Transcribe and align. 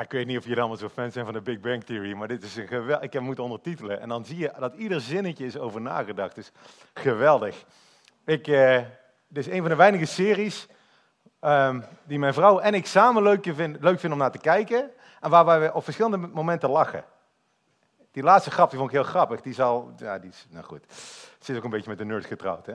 Ik 0.00 0.12
weet 0.12 0.26
niet 0.26 0.38
of 0.38 0.42
jullie 0.42 0.58
allemaal 0.58 0.76
zo 0.78 0.88
fan 0.88 1.12
zijn 1.12 1.24
van 1.24 1.34
de 1.34 1.40
Big 1.40 1.60
Bang 1.60 1.84
Theory, 1.84 2.12
maar 2.12 2.28
dit 2.28 2.42
is 2.42 2.56
een 2.56 2.66
geweldig. 2.66 3.04
Ik 3.04 3.12
heb 3.12 3.22
moeten 3.22 3.44
ondertitelen 3.44 4.00
en 4.00 4.08
dan 4.08 4.24
zie 4.24 4.38
je 4.38 4.52
dat 4.58 4.74
ieder 4.74 5.00
zinnetje 5.00 5.46
is 5.46 5.58
over 5.58 5.80
nagedacht. 5.80 6.34
Dus 6.34 6.52
geweldig. 6.94 7.64
Ik, 8.24 8.46
eh, 8.46 8.76
dit 9.28 9.46
is 9.46 9.52
een 9.52 9.60
van 9.60 9.68
de 9.68 9.76
weinige 9.76 10.04
series 10.04 10.66
ehm, 11.40 11.80
die 12.04 12.18
mijn 12.18 12.34
vrouw 12.34 12.58
en 12.58 12.74
ik 12.74 12.86
samen 12.86 13.22
leuk, 13.22 13.44
vind, 13.54 13.76
leuk 13.80 14.00
vinden 14.00 14.12
om 14.12 14.18
naar 14.18 14.30
te 14.30 14.38
kijken 14.38 14.90
en 15.20 15.30
waar 15.30 15.60
we 15.60 15.74
op 15.74 15.84
verschillende 15.84 16.16
momenten 16.16 16.70
lachen. 16.70 17.04
Die 18.10 18.22
laatste 18.22 18.50
grap 18.50 18.70
die 18.70 18.78
vond 18.78 18.90
ik 18.90 18.96
heel 18.96 19.06
grappig. 19.06 19.40
Die 19.40 19.54
zal, 19.54 19.92
ja, 19.96 20.18
die 20.18 20.30
is, 20.30 20.46
nou 20.50 20.64
goed. 20.64 20.84
Ze 21.40 21.52
is 21.52 21.58
ook 21.58 21.64
een 21.64 21.70
beetje 21.70 21.88
met 21.88 21.98
de 21.98 22.04
nerd 22.04 22.26
getrouwd, 22.26 22.66
hè. 22.66 22.74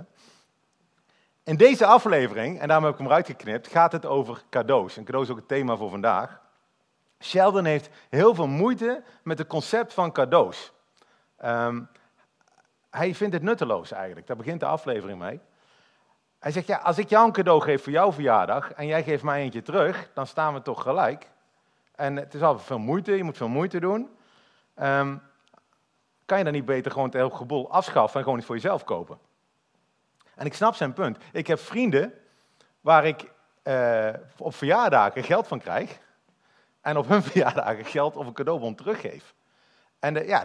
In 1.43 1.57
deze 1.57 1.85
aflevering, 1.85 2.59
en 2.59 2.67
daarom 2.67 2.85
heb 2.85 2.93
ik 2.93 2.99
hem 2.99 3.09
eruit 3.09 3.25
geknipt, 3.25 3.67
gaat 3.67 3.91
het 3.91 4.05
over 4.05 4.43
cadeaus. 4.49 4.97
En 4.97 5.03
cadeau 5.03 5.25
is 5.25 5.31
ook 5.31 5.37
het 5.37 5.47
thema 5.47 5.75
voor 5.75 5.89
vandaag. 5.89 6.42
Sheldon 7.23 7.65
heeft 7.65 7.89
heel 8.09 8.35
veel 8.35 8.47
moeite 8.47 9.03
met 9.23 9.37
het 9.37 9.47
concept 9.47 9.93
van 9.93 10.11
cadeaus. 10.11 10.71
Ehm, 11.37 11.81
hij 12.89 13.15
vindt 13.15 13.33
het 13.33 13.43
nutteloos 13.43 13.91
eigenlijk. 13.91 14.27
Daar 14.27 14.37
begint 14.37 14.59
de 14.59 14.65
aflevering 14.65 15.19
mee. 15.19 15.39
Hij 16.39 16.51
zegt, 16.51 16.67
ja, 16.67 16.77
als 16.77 16.97
ik 16.97 17.09
jou 17.09 17.25
een 17.25 17.31
cadeau 17.31 17.61
geef 17.61 17.83
voor 17.83 17.91
jouw 17.91 18.11
verjaardag 18.11 18.71
en 18.71 18.87
jij 18.87 19.03
geeft 19.03 19.23
mij 19.23 19.41
eentje 19.41 19.61
terug, 19.61 20.09
dan 20.13 20.27
staan 20.27 20.53
we 20.53 20.61
toch 20.61 20.81
gelijk. 20.81 21.29
En 21.95 22.15
het 22.15 22.33
is 22.33 22.41
al 22.41 22.59
veel 22.59 22.79
moeite, 22.79 23.11
je 23.11 23.23
moet 23.23 23.37
veel 23.37 23.47
moeite 23.47 23.79
doen. 23.79 24.09
Um, 24.81 25.21
kan 26.25 26.37
je 26.37 26.43
dan 26.43 26.53
niet 26.53 26.65
beter 26.65 26.91
gewoon 26.91 27.07
het 27.07 27.17
hele 27.17 27.35
geboel 27.35 27.71
afschaffen 27.71 28.17
en 28.17 28.23
gewoon 28.23 28.37
iets 28.37 28.47
voor 28.47 28.55
jezelf 28.55 28.83
kopen? 28.83 29.17
En 30.35 30.45
ik 30.45 30.53
snap 30.53 30.75
zijn 30.75 30.93
punt. 30.93 31.17
Ik 31.31 31.47
heb 31.47 31.59
vrienden 31.59 32.13
waar 32.81 33.05
ik 33.05 33.31
uh, 33.63 34.09
op 34.37 34.55
verjaardagen 34.55 35.23
geld 35.23 35.47
van 35.47 35.59
krijg 35.59 35.99
en 36.83 36.97
op 36.97 37.07
hun 37.07 37.23
verjaardagen 37.31 37.85
geld 37.85 38.15
of 38.15 38.27
een 38.27 38.33
cadeaubon 38.33 38.75
teruggeef. 38.75 39.33
En 39.99 40.15
uh, 40.15 40.27
ja, 40.27 40.43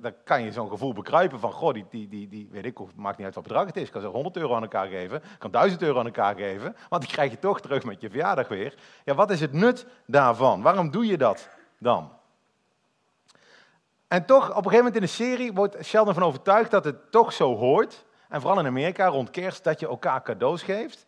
dan 0.00 0.12
kan 0.24 0.42
je 0.42 0.52
zo'n 0.52 0.68
gevoel 0.68 0.92
bekruipen 0.92 1.40
van, 1.40 1.52
goh, 1.52 1.72
die, 1.72 1.86
die, 1.90 2.08
die, 2.08 2.28
die 2.28 2.48
weet 2.50 2.64
ik, 2.64 2.78
maakt 2.94 3.16
niet 3.16 3.26
uit 3.26 3.34
wat 3.34 3.44
bedrag 3.44 3.66
het 3.66 3.76
is. 3.76 3.86
Ik 3.86 3.92
kan 3.92 4.00
ze 4.00 4.06
100 4.06 4.36
euro 4.36 4.54
aan 4.54 4.62
elkaar 4.62 4.86
geven, 4.86 5.22
kan 5.38 5.50
1000 5.50 5.82
euro 5.82 5.98
aan 5.98 6.06
elkaar 6.06 6.34
geven, 6.34 6.76
want 6.88 7.02
die 7.02 7.12
krijg 7.12 7.30
je 7.30 7.38
toch 7.38 7.60
terug 7.60 7.84
met 7.84 8.00
je 8.00 8.10
verjaardag 8.10 8.48
weer. 8.48 8.74
Ja, 9.04 9.14
wat 9.14 9.30
is 9.30 9.40
het 9.40 9.52
nut 9.52 9.86
daarvan? 10.06 10.62
Waarom 10.62 10.90
doe 10.90 11.06
je 11.06 11.18
dat 11.18 11.48
dan? 11.78 12.12
En 14.08 14.24
toch, 14.26 14.42
op 14.42 14.56
een 14.56 14.70
gegeven 14.70 14.76
moment 14.76 14.94
in 14.94 15.00
de 15.00 15.06
serie 15.06 15.52
wordt 15.52 15.84
Sheldon 15.84 16.14
van 16.14 16.22
overtuigd 16.22 16.70
dat 16.70 16.84
het 16.84 17.10
toch 17.10 17.32
zo 17.32 17.56
hoort, 17.56 18.04
en 18.28 18.40
vooral 18.40 18.58
in 18.58 18.66
Amerika 18.66 19.06
rond 19.06 19.30
kerst, 19.30 19.64
dat 19.64 19.80
je 19.80 19.86
elkaar 19.86 20.22
cadeaus 20.22 20.62
geeft. 20.62 21.06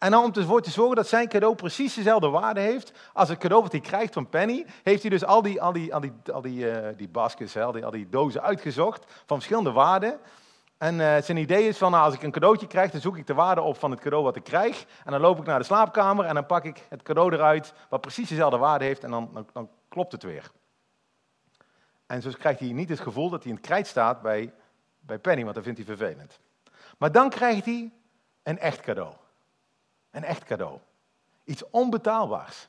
En 0.00 0.16
om 0.16 0.32
ervoor 0.32 0.62
te 0.62 0.70
zorgen 0.70 0.96
dat 0.96 1.08
zijn 1.08 1.28
cadeau 1.28 1.54
precies 1.54 1.94
dezelfde 1.94 2.28
waarde 2.28 2.60
heeft 2.60 2.92
als 3.12 3.28
het 3.28 3.38
cadeau 3.38 3.62
wat 3.62 3.72
hij 3.72 3.80
krijgt 3.80 4.12
van 4.12 4.28
Penny, 4.28 4.66
heeft 4.82 5.00
hij 5.02 5.10
dus 5.10 5.24
al 5.24 5.42
die, 5.42 5.62
al 5.62 5.72
die, 5.72 5.94
al 5.94 6.00
die, 6.00 6.12
al 6.32 6.40
die, 6.40 6.82
uh, 6.82 6.88
die 6.96 7.08
baskets, 7.08 7.56
al, 7.56 7.90
die, 7.90 8.08
dozen 8.08 8.42
uitgezocht 8.42 9.04
van 9.26 9.36
verschillende 9.36 9.72
waarden. 9.72 10.18
En 10.78 10.94
uh, 10.94 11.16
zijn 11.22 11.36
idee 11.36 11.68
is 11.68 11.78
van, 11.78 11.90
nou, 11.90 12.04
als 12.04 12.14
ik 12.14 12.22
een 12.22 12.30
cadeautje 12.30 12.66
krijg, 12.66 12.90
dan 12.90 13.00
zoek 13.00 13.16
ik 13.16 13.26
de 13.26 13.34
waarde 13.34 13.60
op 13.60 13.78
van 13.78 13.90
het 13.90 14.00
cadeau 14.00 14.24
wat 14.24 14.36
ik 14.36 14.44
krijg. 14.44 14.84
En 15.04 15.12
dan 15.12 15.20
loop 15.20 15.38
ik 15.38 15.46
naar 15.46 15.58
de 15.58 15.64
slaapkamer 15.64 16.24
en 16.24 16.34
dan 16.34 16.46
pak 16.46 16.64
ik 16.64 16.86
het 16.88 17.02
cadeau 17.02 17.32
eruit 17.32 17.72
wat 17.88 18.00
precies 18.00 18.28
dezelfde 18.28 18.58
waarde 18.58 18.84
heeft 18.84 19.04
en 19.04 19.10
dan, 19.10 19.30
dan, 19.32 19.46
dan 19.52 19.68
klopt 19.88 20.12
het 20.12 20.22
weer. 20.22 20.50
En 22.06 22.22
zo 22.22 22.30
krijgt 22.38 22.60
hij 22.60 22.72
niet 22.72 22.88
het 22.88 23.00
gevoel 23.00 23.30
dat 23.30 23.42
hij 23.42 23.52
in 23.52 23.56
het 23.56 23.66
krijt 23.66 23.86
staat 23.86 24.22
bij, 24.22 24.52
bij 25.00 25.18
Penny, 25.18 25.42
want 25.42 25.54
dat 25.54 25.64
vindt 25.64 25.78
hij 25.78 25.96
vervelend. 25.96 26.38
Maar 26.98 27.12
dan 27.12 27.30
krijgt 27.30 27.64
hij 27.64 27.92
een 28.42 28.58
echt 28.58 28.80
cadeau. 28.80 29.12
Een 30.10 30.24
echt 30.24 30.44
cadeau. 30.44 30.78
Iets 31.44 31.70
onbetaalbaars. 31.70 32.68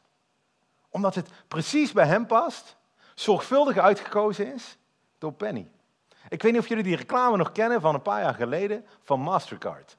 Omdat 0.90 1.16
het 1.16 1.30
precies 1.48 1.92
bij 1.92 2.06
hem 2.06 2.26
past, 2.26 2.78
zorgvuldig 3.16 3.78
uitgekozen 3.78 4.54
is 4.54 4.78
door 5.18 5.34
Penny. 5.34 5.72
Ik 6.30 6.42
weet 6.42 6.52
niet 6.52 6.62
of 6.62 6.68
jullie 6.68 6.84
die 6.84 6.96
reclame 6.96 7.38
nog 7.38 7.52
kennen 7.52 7.82
van 7.82 7.94
een 7.94 8.02
paar 8.02 8.22
jaar 8.22 8.34
geleden 8.34 8.86
van 9.04 9.20
Mastercard. 9.20 9.98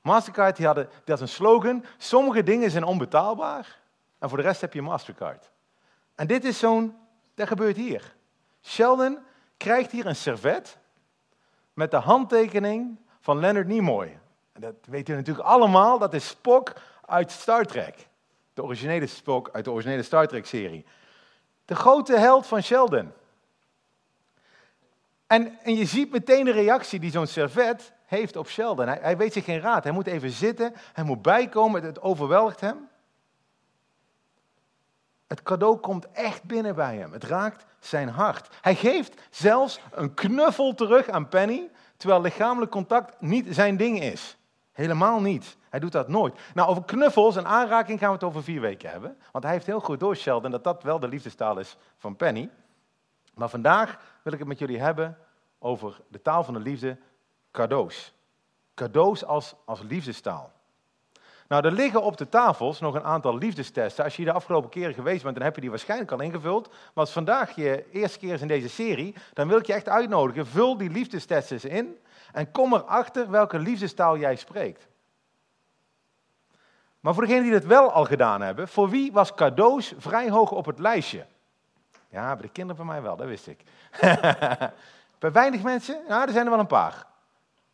Mastercard 0.00 0.56
die 0.56 0.66
hadden, 0.66 0.88
die 0.88 1.14
had 1.14 1.20
een 1.20 1.28
slogan, 1.28 1.84
sommige 1.98 2.42
dingen 2.42 2.70
zijn 2.70 2.84
onbetaalbaar 2.84 3.78
en 4.18 4.28
voor 4.28 4.38
de 4.38 4.44
rest 4.44 4.60
heb 4.60 4.72
je 4.72 4.82
Mastercard. 4.82 5.50
En 6.14 6.26
dit 6.26 6.44
is 6.44 6.58
zo'n, 6.58 6.96
dat 7.34 7.48
gebeurt 7.48 7.76
hier. 7.76 8.14
Sheldon 8.62 9.18
krijgt 9.56 9.90
hier 9.90 10.06
een 10.06 10.16
servet 10.16 10.78
met 11.72 11.90
de 11.90 11.96
handtekening 11.96 12.98
van 13.20 13.38
Leonard 13.38 13.66
Nimoy. 13.66 14.18
Dat 14.60 14.74
weten 14.84 15.14
we 15.14 15.20
natuurlijk 15.20 15.46
allemaal, 15.46 15.98
dat 15.98 16.14
is 16.14 16.28
Spock 16.28 16.72
uit 17.06 17.30
Star 17.30 17.64
Trek. 17.64 18.06
De 18.52 18.62
originele 18.62 19.06
Spock 19.06 19.50
uit 19.52 19.64
de 19.64 19.70
originele 19.70 20.02
Star 20.02 20.26
Trek-serie. 20.26 20.84
De 21.64 21.74
grote 21.74 22.18
held 22.18 22.46
van 22.46 22.62
Sheldon. 22.62 23.12
En, 25.26 25.58
en 25.62 25.74
je 25.74 25.84
ziet 25.84 26.10
meteen 26.10 26.44
de 26.44 26.52
reactie 26.52 27.00
die 27.00 27.10
zo'n 27.10 27.26
servet 27.26 27.92
heeft 28.06 28.36
op 28.36 28.48
Sheldon. 28.48 28.86
Hij, 28.86 28.98
hij, 29.00 29.16
weet 29.16 29.32
zich 29.32 29.44
geen 29.44 29.60
raad. 29.60 29.84
Hij 29.84 29.92
moet 29.92 30.06
even 30.06 30.30
zitten, 30.30 30.74
hij 30.92 31.04
moet 31.04 31.22
bijkomen, 31.22 31.82
het 31.82 32.00
overweldigt 32.00 32.60
hem. 32.60 32.88
Het 35.26 35.42
cadeau 35.42 35.76
komt 35.76 36.10
echt 36.12 36.42
binnen 36.42 36.74
bij 36.74 36.96
hem. 36.96 37.12
Het 37.12 37.24
raakt 37.24 37.64
zijn 37.78 38.08
hart. 38.08 38.48
Hij 38.60 38.74
geeft 38.74 39.20
zelfs 39.30 39.80
een 39.90 40.14
knuffel 40.14 40.74
terug 40.74 41.08
aan 41.08 41.28
Penny, 41.28 41.70
terwijl 41.96 42.20
lichamelijk 42.20 42.70
contact 42.70 43.20
niet 43.20 43.46
zijn 43.50 43.76
ding 43.76 44.00
is. 44.00 44.36
Helemaal 44.74 45.20
niet. 45.20 45.56
Hij 45.70 45.80
doet 45.80 45.92
dat 45.92 46.08
nooit. 46.08 46.40
Nou, 46.54 46.68
over 46.68 46.84
knuffels 46.84 47.36
en 47.36 47.46
aanraking 47.46 47.98
gaan 47.98 48.08
we 48.08 48.14
het 48.14 48.24
over 48.24 48.42
vier 48.42 48.60
weken 48.60 48.90
hebben. 48.90 49.18
Want 49.32 49.44
hij 49.44 49.52
heeft 49.52 49.66
heel 49.66 49.80
goed 49.80 50.00
door, 50.00 50.16
Sheldon, 50.16 50.50
dat 50.50 50.64
dat 50.64 50.82
wel 50.82 50.98
de 50.98 51.08
liefdestaal 51.08 51.58
is 51.58 51.76
van 51.96 52.16
Penny. 52.16 52.50
Maar 53.34 53.48
vandaag 53.48 53.98
wil 54.22 54.32
ik 54.32 54.38
het 54.38 54.48
met 54.48 54.58
jullie 54.58 54.80
hebben 54.80 55.18
over 55.58 56.00
de 56.08 56.22
taal 56.22 56.44
van 56.44 56.54
de 56.54 56.60
liefde, 56.60 56.98
cadeaus. 57.50 58.14
Cadeaus 58.74 59.24
als, 59.24 59.54
als 59.64 59.82
liefdestaal. 59.82 60.52
Nou, 61.48 61.64
er 61.64 61.72
liggen 61.72 62.02
op 62.02 62.16
de 62.16 62.28
tafels 62.28 62.80
nog 62.80 62.94
een 62.94 63.04
aantal 63.04 63.38
liefdestesten. 63.38 64.04
Als 64.04 64.16
je 64.16 64.24
de 64.24 64.32
afgelopen 64.32 64.70
keren 64.70 64.94
geweest 64.94 65.22
bent, 65.22 65.34
dan 65.34 65.44
heb 65.44 65.54
je 65.54 65.60
die 65.60 65.70
waarschijnlijk 65.70 66.12
al 66.12 66.20
ingevuld. 66.20 66.68
Maar 66.68 66.90
als 66.94 67.10
vandaag 67.10 67.54
je 67.54 67.84
eerste 67.92 68.18
keer 68.18 68.32
is 68.32 68.40
in 68.40 68.48
deze 68.48 68.68
serie, 68.68 69.14
dan 69.32 69.48
wil 69.48 69.58
ik 69.58 69.66
je 69.66 69.72
echt 69.72 69.88
uitnodigen. 69.88 70.46
Vul 70.46 70.76
die 70.76 70.90
liefdestesten 70.90 71.54
eens 71.54 71.64
in 71.64 71.98
en 72.32 72.50
kom 72.50 72.74
erachter 72.74 73.30
welke 73.30 73.58
liefdestaal 73.58 74.18
jij 74.18 74.36
spreekt. 74.36 74.86
Maar 77.00 77.14
voor 77.14 77.22
degenen 77.22 77.42
die 77.42 77.52
dat 77.52 77.64
wel 77.64 77.92
al 77.92 78.04
gedaan 78.04 78.40
hebben, 78.40 78.68
voor 78.68 78.88
wie 78.88 79.12
was 79.12 79.34
cadeaus 79.34 79.94
vrij 79.98 80.30
hoog 80.30 80.50
op 80.50 80.66
het 80.66 80.78
lijstje? 80.78 81.26
Ja, 82.08 82.32
bij 82.32 82.42
de 82.42 82.52
kinderen 82.52 82.76
van 82.76 82.86
mij 82.86 83.02
wel, 83.02 83.16
dat 83.16 83.26
wist 83.26 83.46
ik. 83.46 83.62
bij 85.18 85.32
weinig 85.32 85.62
mensen, 85.62 86.00
nou, 86.08 86.26
er 86.26 86.32
zijn 86.32 86.44
er 86.44 86.50
wel 86.50 86.60
een 86.60 86.66
paar. 86.66 87.06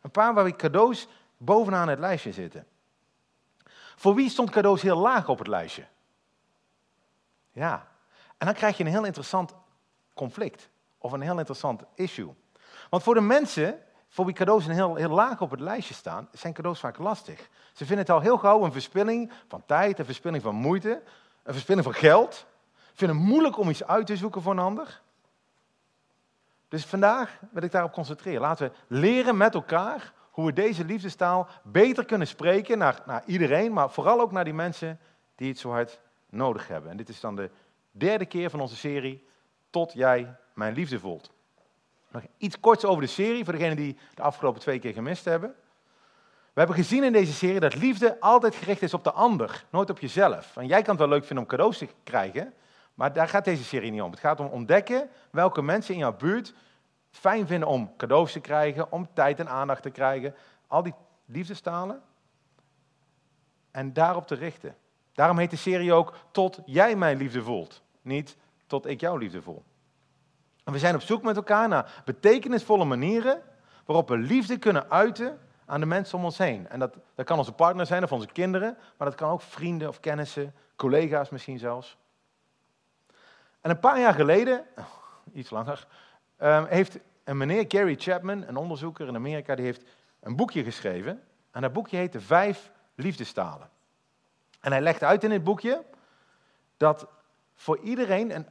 Een 0.01 0.11
paar 0.11 0.33
waar 0.33 0.55
cadeaus 0.55 1.07
bovenaan 1.37 1.87
het 1.87 1.99
lijstje 1.99 2.31
zitten. 2.31 2.65
Voor 4.01 4.15
wie 4.15 4.29
stond 4.29 4.49
cadeaus 4.49 4.81
heel 4.81 4.97
laag 4.97 5.29
op 5.29 5.37
het 5.37 5.47
lijstje? 5.47 5.85
Ja, 7.51 7.87
en 8.37 8.45
dan 8.45 8.55
krijg 8.55 8.77
je 8.77 8.83
een 8.83 8.89
heel 8.89 9.05
interessant 9.05 9.53
conflict 10.13 10.69
of 10.97 11.11
een 11.11 11.21
heel 11.21 11.37
interessant 11.37 11.83
issue. 11.95 12.33
Want 12.89 13.03
voor 13.03 13.13
de 13.13 13.21
mensen 13.21 13.79
voor 14.09 14.25
wie 14.25 14.33
cadeaus 14.33 14.65
een 14.65 14.73
heel, 14.73 14.95
heel 14.95 15.09
laag 15.09 15.41
op 15.41 15.51
het 15.51 15.59
lijstje 15.59 15.93
staan, 15.93 16.29
zijn 16.31 16.53
cadeaus 16.53 16.79
vaak 16.79 16.97
lastig. 16.97 17.49
Ze 17.73 17.85
vinden 17.85 17.97
het 17.97 18.09
al 18.09 18.19
heel 18.19 18.37
gauw 18.37 18.63
een 18.63 18.71
verspilling 18.71 19.31
van 19.47 19.63
tijd, 19.65 19.99
een 19.99 20.05
verspilling 20.05 20.43
van 20.43 20.55
moeite, 20.55 21.01
een 21.43 21.53
verspilling 21.53 21.85
van 21.85 21.93
geld. 21.93 22.33
Ze 22.73 22.97
vinden 22.97 23.17
het 23.17 23.25
moeilijk 23.25 23.57
om 23.57 23.69
iets 23.69 23.83
uit 23.83 24.05
te 24.05 24.17
zoeken 24.17 24.41
voor 24.41 24.51
een 24.51 24.59
ander. 24.59 25.01
Dus 26.67 26.85
vandaag 26.85 27.39
wil 27.51 27.63
ik 27.63 27.71
daarop 27.71 27.93
concentreren. 27.93 28.41
Laten 28.41 28.69
we 28.69 28.95
leren 28.99 29.37
met 29.37 29.53
elkaar 29.53 30.13
hoe 30.41 30.49
we 30.49 30.61
deze 30.61 30.85
liefdestaal 30.85 31.47
beter 31.63 32.05
kunnen 32.05 32.27
spreken 32.27 32.77
naar, 32.77 33.01
naar 33.05 33.23
iedereen, 33.25 33.73
maar 33.73 33.89
vooral 33.89 34.21
ook 34.21 34.31
naar 34.31 34.43
die 34.43 34.53
mensen 34.53 34.99
die 35.35 35.49
het 35.49 35.59
zo 35.59 35.69
hard 35.69 35.99
nodig 36.29 36.67
hebben. 36.67 36.91
En 36.91 36.97
dit 36.97 37.09
is 37.09 37.19
dan 37.19 37.35
de 37.35 37.49
derde 37.91 38.25
keer 38.25 38.49
van 38.49 38.59
onze 38.59 38.75
serie, 38.75 39.25
Tot 39.69 39.93
jij 39.93 40.35
mijn 40.53 40.73
liefde 40.73 40.99
voelt. 40.99 41.31
Nog 42.07 42.21
iets 42.37 42.59
korts 42.59 42.85
over 42.85 43.01
de 43.01 43.07
serie, 43.07 43.43
voor 43.43 43.53
degenen 43.53 43.75
die 43.75 43.97
de 44.13 44.21
afgelopen 44.21 44.61
twee 44.61 44.79
keer 44.79 44.93
gemist 44.93 45.25
hebben. 45.25 45.55
We 46.53 46.59
hebben 46.59 46.75
gezien 46.75 47.03
in 47.03 47.13
deze 47.13 47.33
serie 47.33 47.59
dat 47.59 47.75
liefde 47.75 48.19
altijd 48.19 48.55
gericht 48.55 48.81
is 48.81 48.93
op 48.93 49.03
de 49.03 49.11
ander, 49.11 49.65
nooit 49.69 49.89
op 49.89 49.99
jezelf. 49.99 50.57
En 50.57 50.67
jij 50.67 50.81
kan 50.81 50.89
het 50.89 50.99
wel 50.99 51.13
leuk 51.13 51.25
vinden 51.25 51.43
om 51.43 51.49
cadeaus 51.49 51.77
te 51.77 51.87
krijgen, 52.03 52.53
maar 52.93 53.13
daar 53.13 53.27
gaat 53.27 53.45
deze 53.45 53.63
serie 53.63 53.91
niet 53.91 54.01
om. 54.01 54.11
Het 54.11 54.19
gaat 54.19 54.39
om 54.39 54.45
ontdekken 54.45 55.09
welke 55.29 55.61
mensen 55.61 55.93
in 55.93 55.99
jouw 55.99 56.15
buurt 56.15 56.53
fijn 57.11 57.47
vinden 57.47 57.67
om 57.67 57.95
cadeaus 57.97 58.31
te 58.31 58.39
krijgen, 58.39 58.91
om 58.91 59.07
tijd 59.13 59.39
en 59.39 59.49
aandacht 59.49 59.81
te 59.81 59.89
krijgen. 59.89 60.35
Al 60.67 60.83
die 60.83 60.93
liefdestalen. 61.25 62.01
En 63.71 63.93
daarop 63.93 64.27
te 64.27 64.35
richten. 64.35 64.75
Daarom 65.13 65.37
heet 65.37 65.49
de 65.49 65.55
serie 65.55 65.93
ook 65.93 66.15
Tot 66.31 66.59
jij 66.65 66.95
mijn 66.95 67.17
liefde 67.17 67.43
voelt. 67.43 67.81
Niet 68.01 68.37
tot 68.67 68.85
ik 68.85 68.99
jouw 68.99 69.17
liefde 69.17 69.41
voel. 69.41 69.63
En 70.63 70.73
we 70.73 70.79
zijn 70.79 70.95
op 70.95 71.01
zoek 71.01 71.23
met 71.23 71.35
elkaar 71.35 71.67
naar 71.67 72.01
betekenisvolle 72.05 72.85
manieren 72.85 73.41
waarop 73.85 74.09
we 74.09 74.17
liefde 74.17 74.57
kunnen 74.57 74.89
uiten 74.89 75.39
aan 75.65 75.79
de 75.79 75.85
mensen 75.85 76.17
om 76.17 76.23
ons 76.23 76.37
heen. 76.37 76.69
En 76.69 76.79
dat, 76.79 76.97
dat 77.15 77.25
kan 77.25 77.37
onze 77.37 77.51
partner 77.51 77.85
zijn 77.85 78.03
of 78.03 78.11
onze 78.11 78.27
kinderen, 78.27 78.77
maar 78.97 79.07
dat 79.07 79.17
kan 79.17 79.29
ook 79.29 79.41
vrienden 79.41 79.87
of 79.87 79.99
kennissen, 79.99 80.53
collega's 80.75 81.29
misschien 81.29 81.59
zelfs. 81.59 81.97
En 83.61 83.69
een 83.69 83.79
paar 83.79 83.99
jaar 83.99 84.13
geleden, 84.13 84.65
iets 85.33 85.49
langer, 85.49 85.87
ehm, 86.41 86.65
heeft 86.65 86.99
een 87.23 87.37
meneer 87.37 87.65
Gary 87.67 87.95
Chapman, 87.95 88.47
een 88.47 88.55
onderzoeker 88.55 89.07
in 89.07 89.15
Amerika, 89.15 89.55
die 89.55 89.65
heeft 89.65 89.83
een 90.19 90.35
boekje 90.35 90.63
geschreven. 90.63 91.23
En 91.51 91.61
dat 91.61 91.73
boekje 91.73 91.97
heet 91.97 92.11
De 92.11 92.21
Vijf 92.21 92.71
Liefdestalen. 92.95 93.69
En 94.59 94.71
hij 94.71 94.81
legt 94.81 95.03
uit 95.03 95.23
in 95.23 95.31
het 95.31 95.43
boekje 95.43 95.83
dat 96.77 97.07
voor 97.53 97.79
iedereen 97.79 98.35
een, 98.35 98.45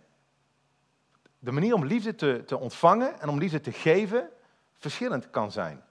de 1.39 1.53
manier 1.53 1.75
om 1.75 1.85
liefde 1.85 2.15
te, 2.15 2.43
te 2.47 2.59
ontvangen 2.59 3.21
en 3.21 3.29
om 3.29 3.39
liefde 3.39 3.61
te 3.61 3.73
geven 3.73 4.29
verschillend 4.73 5.31
kan 5.31 5.53
zijn. 5.53 5.83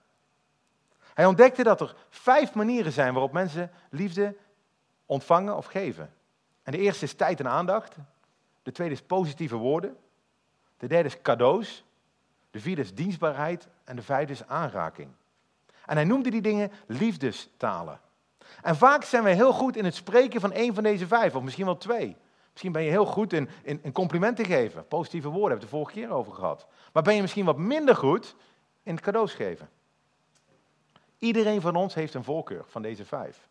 Hij 1.13 1.25
ontdekte 1.25 1.63
dat 1.63 1.81
er 1.81 1.95
vijf 2.09 2.53
manieren 2.53 2.91
zijn 2.91 3.13
waarop 3.13 3.31
mensen 3.31 3.71
liefde 3.89 4.35
ontvangen 5.05 5.57
of 5.57 5.65
geven. 5.65 6.13
En 6.63 6.71
de 6.71 6.77
eerste 6.77 7.05
is 7.05 7.13
tijd 7.13 7.39
en 7.39 7.47
aandacht. 7.47 7.95
De 8.63 8.71
tweede 8.71 8.93
is 8.93 9.01
positieve 9.01 9.55
woorden. 9.55 9.97
De 10.77 10.87
derde 10.87 11.09
is 11.09 11.21
cadeaus. 11.21 11.83
De 12.51 12.59
vierde 12.59 12.81
is 12.81 12.93
dienstbaarheid. 12.93 13.67
En 13.83 13.95
de 13.95 14.01
vijfde 14.01 14.33
is 14.33 14.47
aanraking. 14.47 15.09
En 15.85 15.95
hij 15.95 16.05
noemde 16.05 16.29
die 16.29 16.41
dingen 16.41 16.71
liefdestalen. 16.87 17.99
En 18.61 18.75
vaak 18.75 19.03
zijn 19.03 19.23
we 19.23 19.29
heel 19.29 19.53
goed 19.53 19.75
in 19.77 19.85
het 19.85 19.95
spreken 19.95 20.41
van 20.41 20.51
één 20.51 20.73
van 20.73 20.83
deze 20.83 21.07
vijf, 21.07 21.35
of 21.35 21.43
misschien 21.43 21.65
wel 21.65 21.77
twee. 21.77 22.15
Misschien 22.51 22.71
ben 22.71 22.83
je 22.83 22.89
heel 22.89 23.05
goed 23.05 23.33
in, 23.33 23.49
in, 23.63 23.91
complimenten 23.91 24.45
geven, 24.45 24.87
positieve 24.87 25.27
woorden, 25.27 25.49
hebben 25.49 25.69
we 25.69 25.75
het 25.75 25.85
de 25.85 25.93
vorige 25.93 26.07
keer 26.07 26.17
over 26.17 26.33
gehad. 26.33 26.67
Maar 26.93 27.03
ben 27.03 27.15
je 27.15 27.21
misschien 27.21 27.45
wat 27.45 27.57
minder 27.57 27.95
goed 27.95 28.35
in 28.83 28.95
het 28.95 29.03
cadeaus 29.03 29.33
geven. 29.33 29.69
Iedereen 31.17 31.61
van 31.61 31.75
ons 31.75 31.93
heeft 31.93 32.13
een 32.13 32.23
voorkeur 32.23 32.63
van 32.67 32.81
deze 32.81 33.05
vijf. 33.05 33.47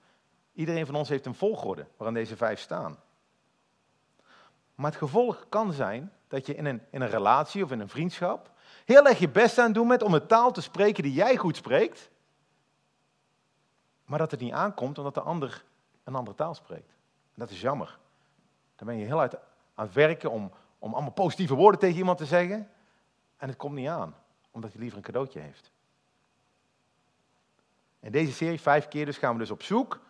Iedereen 0.53 0.87
van 0.87 0.95
ons 0.95 1.09
heeft 1.09 1.27
een 1.27 1.35
volgorde 1.35 1.87
waarin 1.97 2.17
deze 2.17 2.37
vijf 2.37 2.61
staan. 2.61 2.99
Maar 4.75 4.91
het 4.91 5.01
gevolg 5.01 5.47
kan 5.49 5.73
zijn 5.73 6.13
dat 6.29 6.47
je 6.47 6.55
in 6.55 6.65
een, 6.65 6.83
in 6.91 7.01
een 7.01 7.11
relatie 7.11 7.65
of 7.65 7.71
in 7.71 7.81
een 7.81 7.89
vriendschap 7.89 8.51
heel 8.89 9.07
erg 9.07 9.19
je 9.19 9.29
best 9.29 9.59
aan 9.59 9.73
doet 9.73 9.87
met 9.87 10.03
om 10.03 10.13
de 10.13 10.27
taal 10.27 10.53
te 10.53 10.61
spreken 10.61 11.03
die 11.03 11.13
jij 11.13 11.37
goed 11.37 11.57
spreekt, 11.57 12.11
maar 14.05 14.19
dat 14.19 14.31
het 14.31 14.41
niet 14.41 14.53
aankomt 14.53 14.99
omdat 14.99 15.15
de 15.15 15.21
ander 15.21 15.65
een 16.05 16.15
andere 16.15 16.37
taal 16.37 16.55
spreekt. 16.55 16.93
Dat 17.35 17.51
is 17.51 17.61
jammer. 17.61 17.99
Dan 18.77 18.87
ben 18.87 18.97
je 18.97 19.05
heel 19.05 19.21
uit 19.21 19.35
aan 19.75 19.85
het 19.85 19.95
werken 19.95 20.31
om, 20.31 20.51
om 20.79 20.93
allemaal 20.93 21.13
positieve 21.13 21.55
woorden 21.55 21.81
tegen 21.81 21.97
iemand 21.97 22.19
te 22.19 22.27
zeggen 22.27 22.71
en 23.37 23.49
het 23.49 23.57
komt 23.57 23.75
niet 23.75 23.89
aan, 23.89 24.15
omdat 24.51 24.71
hij 24.71 24.81
liever 24.81 24.99
een 24.99 25.05
cadeautje 25.05 25.41
heeft. 25.41 25.71
In 28.01 28.13
deze 28.13 28.33
serie, 28.33 28.61
vijf 28.61 28.89
keer 28.89 29.05
dus, 29.05 29.19
gaan 29.19 29.33
we 29.33 29.39
dus 29.39 29.51
op 29.51 29.63
zoek 29.63 30.01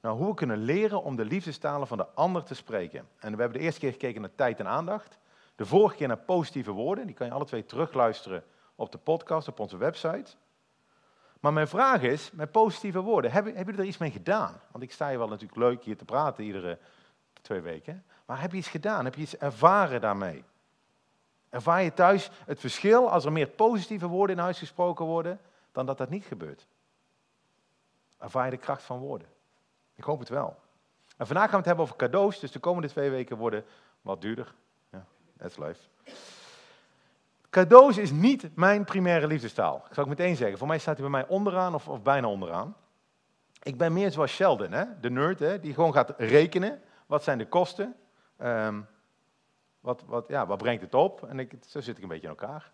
naar 0.00 0.12
hoe 0.12 0.28
we 0.28 0.34
kunnen 0.34 0.58
leren 0.58 1.02
om 1.02 1.16
de 1.16 1.24
liefdestalen 1.24 1.86
van 1.86 1.98
de 1.98 2.06
ander 2.14 2.42
te 2.42 2.54
spreken. 2.54 3.08
En 3.18 3.32
we 3.32 3.40
hebben 3.40 3.58
de 3.58 3.64
eerste 3.64 3.80
keer 3.80 3.92
gekeken 3.92 4.20
naar 4.20 4.34
tijd 4.34 4.60
en 4.60 4.66
aandacht. 4.66 5.18
De 5.60 5.66
vorige 5.66 5.96
keer 5.96 6.08
naar 6.08 6.16
positieve 6.16 6.70
woorden. 6.70 7.06
Die 7.06 7.14
kan 7.14 7.26
je 7.26 7.32
alle 7.32 7.44
twee 7.44 7.64
terugluisteren 7.64 8.44
op 8.74 8.92
de 8.92 8.98
podcast, 8.98 9.48
op 9.48 9.60
onze 9.60 9.76
website. 9.76 10.36
Maar 11.40 11.52
mijn 11.52 11.68
vraag 11.68 12.02
is, 12.02 12.30
met 12.30 12.50
positieve 12.50 13.00
woorden, 13.00 13.30
hebben, 13.30 13.54
hebben 13.54 13.74
jullie 13.74 13.88
er 13.88 13.92
iets 13.92 14.00
mee 14.00 14.10
gedaan? 14.10 14.60
Want 14.70 14.84
ik 14.84 14.92
sta 14.92 15.08
hier 15.08 15.18
wel 15.18 15.28
natuurlijk 15.28 15.58
leuk 15.58 15.82
hier 15.82 15.96
te 15.96 16.04
praten 16.04 16.44
iedere 16.44 16.78
twee 17.42 17.60
weken. 17.60 18.04
Maar 18.26 18.40
heb 18.40 18.50
je 18.52 18.56
iets 18.56 18.68
gedaan? 18.68 19.04
Heb 19.04 19.14
je 19.14 19.20
iets 19.20 19.36
ervaren 19.36 20.00
daarmee? 20.00 20.44
Ervaar 21.48 21.82
je 21.82 21.94
thuis 21.94 22.30
het 22.46 22.60
verschil 22.60 23.10
als 23.10 23.24
er 23.24 23.32
meer 23.32 23.48
positieve 23.48 24.06
woorden 24.06 24.36
in 24.36 24.42
huis 24.42 24.58
gesproken 24.58 25.04
worden, 25.04 25.40
dan 25.72 25.86
dat 25.86 25.98
dat 25.98 26.10
niet 26.10 26.24
gebeurt? 26.24 26.66
Ervaar 28.18 28.44
je 28.44 28.50
de 28.50 28.56
kracht 28.56 28.82
van 28.82 28.98
woorden? 28.98 29.28
Ik 29.94 30.04
hoop 30.04 30.18
het 30.18 30.28
wel. 30.28 30.56
En 31.16 31.26
vandaag 31.26 31.44
gaan 31.44 31.50
we 31.50 31.56
het 31.56 31.66
hebben 31.66 31.84
over 31.84 31.96
cadeaus, 31.96 32.40
dus 32.40 32.52
de 32.52 32.58
komende 32.58 32.88
twee 32.88 33.10
weken 33.10 33.36
worden 33.36 33.64
wat 34.02 34.20
duurder. 34.20 34.54
Ja, 35.40 35.48
that's 35.48 35.56
life. 35.56 35.80
Cadeaus 37.50 37.98
is 37.98 38.10
niet 38.10 38.56
mijn 38.56 38.84
primaire 38.84 39.26
liefdestaal. 39.26 39.76
Ik 39.76 39.94
zal 39.94 40.04
het 40.04 40.18
meteen 40.18 40.36
zeggen. 40.36 40.58
Voor 40.58 40.66
mij 40.66 40.78
staat 40.78 40.98
hij 40.98 41.10
bij 41.10 41.20
mij 41.20 41.28
onderaan 41.28 41.74
of, 41.74 41.88
of 41.88 42.02
bijna 42.02 42.28
onderaan. 42.28 42.76
Ik 43.62 43.78
ben 43.78 43.92
meer 43.92 44.10
zoals 44.10 44.32
Sheldon, 44.32 44.72
hè? 44.72 44.84
de 45.00 45.10
nerd, 45.10 45.38
hè? 45.38 45.60
die 45.60 45.74
gewoon 45.74 45.92
gaat 45.92 46.14
rekenen. 46.16 46.80
Wat 47.06 47.22
zijn 47.22 47.38
de 47.38 47.48
kosten? 47.48 47.96
Um, 48.42 48.86
wat, 49.80 50.02
wat, 50.06 50.28
ja, 50.28 50.46
wat 50.46 50.58
brengt 50.58 50.82
het 50.82 50.94
op? 50.94 51.22
En 51.28 51.38
ik, 51.38 51.52
zo 51.66 51.80
zit 51.80 51.96
ik 51.96 52.02
een 52.02 52.08
beetje 52.08 52.28
in 52.28 52.36
elkaar 52.38 52.72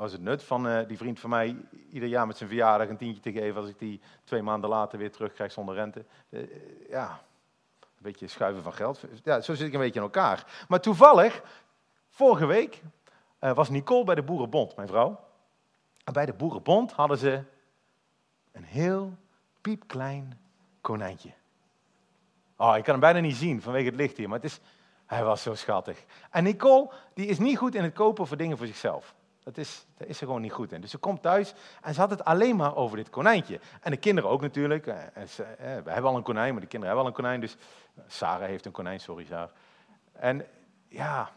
was 0.00 0.12
het 0.12 0.20
nut 0.20 0.42
van 0.42 0.66
uh, 0.66 0.78
die 0.86 0.96
vriend 0.96 1.20
van 1.20 1.30
mij 1.30 1.56
ieder 1.90 2.08
jaar 2.08 2.26
met 2.26 2.36
zijn 2.36 2.48
verjaardag 2.48 2.88
een 2.88 2.96
tientje 2.96 3.22
te 3.22 3.32
geven 3.32 3.60
als 3.60 3.70
ik 3.70 3.78
die 3.78 4.00
twee 4.24 4.42
maanden 4.42 4.70
later 4.70 4.98
weer 4.98 5.10
terugkrijg 5.10 5.52
zonder 5.52 5.74
rente. 5.74 6.04
Uh, 6.28 6.42
ja, 6.88 7.20
een 7.80 8.02
beetje 8.02 8.26
schuiven 8.26 8.62
van 8.62 8.72
geld. 8.72 9.00
Ja, 9.24 9.40
zo 9.40 9.54
zit 9.54 9.66
ik 9.66 9.72
een 9.72 9.80
beetje 9.80 9.98
in 10.00 10.04
elkaar. 10.04 10.64
Maar 10.68 10.80
toevallig, 10.80 11.42
vorige 12.10 12.46
week 12.46 12.82
uh, 13.40 13.52
was 13.52 13.68
Nicole 13.68 14.04
bij 14.04 14.14
de 14.14 14.22
Boerenbond, 14.22 14.76
mijn 14.76 14.88
vrouw. 14.88 15.20
En 16.04 16.12
bij 16.12 16.26
de 16.26 16.32
Boerenbond 16.32 16.92
hadden 16.92 17.18
ze 17.18 17.42
een 18.52 18.64
heel 18.64 19.16
piepklein 19.60 20.38
konijntje. 20.80 21.32
Oh, 22.56 22.76
ik 22.76 22.82
kan 22.82 22.92
hem 22.92 23.00
bijna 23.00 23.20
niet 23.20 23.36
zien 23.36 23.62
vanwege 23.62 23.86
het 23.86 23.94
licht 23.94 24.16
hier, 24.16 24.28
maar 24.28 24.40
het 24.40 24.50
is, 24.50 24.60
hij 25.06 25.24
was 25.24 25.42
zo 25.42 25.54
schattig. 25.54 26.04
En 26.30 26.44
Nicole, 26.44 26.90
die 27.14 27.26
is 27.26 27.38
niet 27.38 27.58
goed 27.58 27.74
in 27.74 27.82
het 27.82 27.94
kopen 27.94 28.26
voor 28.26 28.36
dingen 28.36 28.58
voor 28.58 28.66
zichzelf. 28.66 29.14
Dat 29.42 29.56
is, 29.56 29.86
dat 29.96 30.08
is 30.08 30.20
er 30.20 30.26
gewoon 30.26 30.40
niet 30.40 30.52
goed 30.52 30.72
in. 30.72 30.80
Dus 30.80 30.90
ze 30.90 30.98
komt 30.98 31.22
thuis 31.22 31.54
en 31.82 31.94
ze 31.94 32.00
had 32.00 32.10
het 32.10 32.24
alleen 32.24 32.56
maar 32.56 32.76
over 32.76 32.96
dit 32.96 33.10
konijntje. 33.10 33.60
En 33.80 33.90
de 33.90 33.96
kinderen 33.96 34.30
ook 34.30 34.40
natuurlijk. 34.40 34.86
Eh, 34.86 35.24
ze, 35.28 35.42
eh, 35.42 35.56
we 35.58 35.90
hebben 35.90 36.10
al 36.10 36.16
een 36.16 36.22
konijn, 36.22 36.52
maar 36.52 36.60
de 36.60 36.66
kinderen 36.66 36.86
hebben 36.86 37.04
al 37.04 37.06
een 37.06 37.24
konijn. 37.24 37.40
Dus 37.40 37.56
Sarah 38.06 38.48
heeft 38.48 38.66
een 38.66 38.72
konijn, 38.72 39.00
sorry 39.00 39.24
Sarah. 39.24 39.50
En 40.12 40.46
ja, 40.88 41.30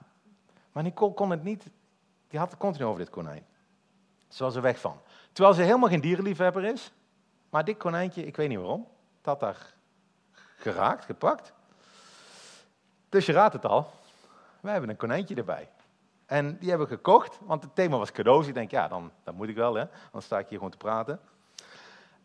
maar 0.74 0.84
Nicole 0.84 1.14
kon 1.14 1.30
het 1.30 1.44
niet. 1.44 1.70
Die 2.28 2.40
had 2.40 2.50
het 2.50 2.60
continu 2.60 2.86
over 2.86 3.00
dit 3.00 3.10
konijn. 3.10 3.46
Ze 4.28 4.44
was 4.44 4.56
er 4.56 4.62
weg 4.62 4.80
van. 4.80 5.02
Terwijl 5.32 5.56
ze 5.56 5.62
helemaal 5.62 5.90
geen 5.90 6.02
dierenliefhebber 6.02 6.64
is. 6.64 6.92
Maar 7.50 7.66
dit 7.66 7.78
konijntje, 7.78 8.26
ik 8.26 8.36
weet 8.36 8.50
niet 8.50 8.58
waarom. 8.58 8.88
Het 9.18 9.26
had 9.26 9.42
haar 9.42 9.74
geraakt, 10.58 11.06
gepakt. 11.06 11.54
Dus 13.10 13.26
je 13.26 13.32
raadt 13.32 13.54
het 13.54 13.66
al. 13.66 13.92
Wij 14.60 14.72
hebben 14.72 14.90
een 14.90 14.98
konijntje 14.98 15.36
erbij. 15.36 15.70
En 16.26 16.58
die 16.58 16.70
hebben 16.70 16.88
we 16.88 16.96
gekocht, 16.96 17.40
want 17.42 17.64
het 17.64 17.76
thema 17.76 17.98
was 17.98 18.12
cadeaus. 18.12 18.48
Ik 18.48 18.54
denk, 18.54 18.72
ja, 18.72 18.88
dan, 18.88 19.12
dan 19.24 19.36
moet 19.36 19.50
ik 19.50 19.56
wel, 19.56 19.74
hè? 19.74 19.86
dan 20.12 20.22
sta 20.22 20.40
ik 20.40 20.48
hier 20.48 20.58
gewoon 20.58 20.72
te 20.72 20.78
praten. 20.78 21.20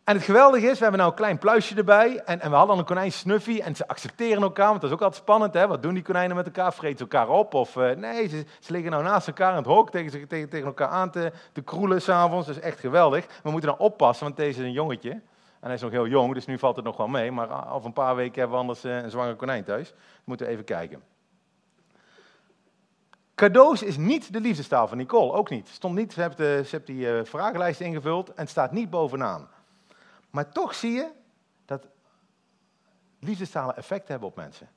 En 0.09 0.15
het 0.15 0.25
geweldige 0.25 0.67
is, 0.67 0.73
we 0.73 0.83
hebben 0.83 1.01
nou 1.01 1.11
een 1.11 1.17
klein 1.17 1.39
pluisje 1.39 1.75
erbij. 1.75 2.23
En, 2.25 2.41
en 2.41 2.51
we 2.51 2.57
hadden 2.57 2.79
een 2.79 2.85
konijn 2.85 3.13
Snuffy. 3.13 3.61
En 3.61 3.77
ze 3.77 3.89
accepteren 3.89 4.43
elkaar, 4.43 4.69
want 4.69 4.81
dat 4.81 4.91
is 4.91 4.97
ook 4.97 5.03
altijd 5.03 5.23
spannend. 5.23 5.55
Hè? 5.55 5.67
Wat 5.67 5.83
doen 5.83 5.95
die 5.95 6.03
konijnen 6.03 6.37
met 6.37 6.47
elkaar? 6.47 6.73
Vreten 6.73 6.99
ze 6.99 7.03
elkaar 7.03 7.29
op? 7.29 7.55
Of 7.55 7.77
uh, 7.77 7.91
nee, 7.91 8.29
ze, 8.29 8.45
liggen 8.67 8.91
nou 8.91 9.03
naast 9.03 9.27
elkaar 9.27 9.51
in 9.51 9.57
het 9.57 9.67
hok 9.67 9.91
tegen, 9.91 10.29
tegen, 10.29 10.65
elkaar 10.65 10.89
aan 10.89 11.11
te, 11.11 11.33
te 11.53 11.63
kroelen 11.63 12.03
s'avonds. 12.03 12.47
Dat 12.47 12.57
is 12.57 12.63
echt 12.63 12.81
geweldig. 12.81 13.27
We 13.43 13.51
moeten 13.51 13.71
dan 13.71 13.79
oppassen, 13.79 14.25
want 14.25 14.37
deze 14.37 14.61
is 14.61 14.67
een 14.67 14.73
jongetje. 14.73 15.11
En 15.11 15.23
hij 15.61 15.75
is 15.75 15.81
nog 15.81 15.91
heel 15.91 16.07
jong, 16.07 16.35
dus 16.35 16.47
nu 16.47 16.59
valt 16.59 16.77
het 16.77 16.85
nog 16.85 16.97
wel 16.97 17.09
mee. 17.09 17.33
Maar 17.33 17.73
over 17.73 17.87
een 17.87 17.93
paar 17.93 18.17
weken 18.17 18.39
hebben 18.41 18.57
we 18.57 18.63
anders 18.63 18.85
uh, 18.85 18.97
een 18.97 19.11
zwanger 19.11 19.37
konijn 19.37 19.65
thuis. 19.65 19.95
moeten 20.25 20.47
we 20.47 20.53
even 20.53 20.65
kijken. 20.65 21.03
Cadeaus 23.35 23.83
is 23.83 23.97
niet 23.97 24.33
de 24.33 24.41
liefdestaal 24.41 24.89
van 24.89 24.97
Nicole, 24.97 25.33
ook 25.33 25.51
niet. 25.51 25.69
Stond 25.69 25.95
niet 25.95 26.13
ze, 26.13 26.21
heeft, 26.21 26.37
de, 26.37 26.65
heeft 26.71 26.87
die 26.87 27.25
vragenlijst 27.25 27.81
ingevuld 27.81 28.35
en 28.35 28.47
staat 28.47 28.73
niet 28.73 28.91
bovenaan. 28.91 29.49
Maar 30.31 30.53
toch 30.53 30.75
zie 30.75 30.93
je 30.93 31.11
dat 31.65 31.87
liefdestalen 33.19 33.77
effect 33.77 34.09
hebben 34.09 34.29
op 34.29 34.37
mensen. 34.37 34.69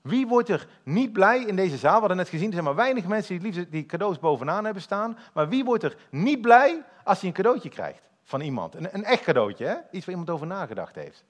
Wie 0.00 0.26
wordt 0.26 0.48
er 0.48 0.68
niet 0.82 1.12
blij 1.12 1.44
in 1.44 1.56
deze 1.56 1.76
zaal? 1.76 1.94
We 1.94 1.98
hadden 1.98 2.16
net 2.16 2.28
gezien, 2.28 2.46
er 2.46 2.52
zijn 2.52 2.64
maar 2.64 2.74
weinig 2.74 3.06
mensen 3.06 3.38
die, 3.38 3.68
die 3.68 3.86
cadeaus 3.86 4.18
bovenaan 4.18 4.64
hebben 4.64 4.82
staan. 4.82 5.18
Maar 5.34 5.48
wie 5.48 5.64
wordt 5.64 5.82
er 5.82 5.96
niet 6.10 6.40
blij 6.40 6.84
als 7.04 7.18
hij 7.18 7.28
een 7.28 7.34
cadeautje 7.34 7.68
krijgt 7.68 8.02
van 8.22 8.40
iemand? 8.40 8.74
Een, 8.74 8.94
een 8.94 9.04
echt 9.04 9.22
cadeautje, 9.22 9.66
hè? 9.66 9.74
iets 9.90 10.04
waar 10.04 10.14
iemand 10.14 10.30
over 10.30 10.46
nagedacht 10.46 10.94
heeft. 10.94 11.24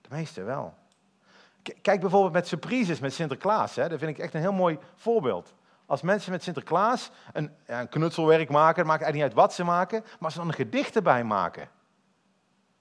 De 0.00 0.08
meeste 0.10 0.42
wel. 0.42 0.74
Kijk 1.82 2.00
bijvoorbeeld 2.00 2.32
met 2.32 2.48
surprises 2.48 3.00
met 3.00 3.12
Sinterklaas. 3.12 3.74
Hè? 3.74 3.88
Dat 3.88 3.98
vind 3.98 4.10
ik 4.10 4.18
echt 4.18 4.34
een 4.34 4.40
heel 4.40 4.52
mooi 4.52 4.78
voorbeeld. 4.94 5.54
Als 5.86 6.02
mensen 6.02 6.32
met 6.32 6.42
Sinterklaas 6.42 7.10
een, 7.32 7.50
ja, 7.66 7.80
een 7.80 7.88
knutselwerk 7.88 8.50
maken, 8.50 8.78
het 8.78 8.86
maakt 8.86 9.02
eigenlijk 9.02 9.14
niet 9.14 9.22
uit 9.22 9.46
wat 9.46 9.54
ze 9.54 9.64
maken, 9.64 10.00
maar 10.00 10.18
als 10.20 10.32
ze 10.32 10.38
dan 10.38 10.48
een 10.48 10.54
gedicht 10.54 10.96
erbij 10.96 11.24
maken. 11.24 11.68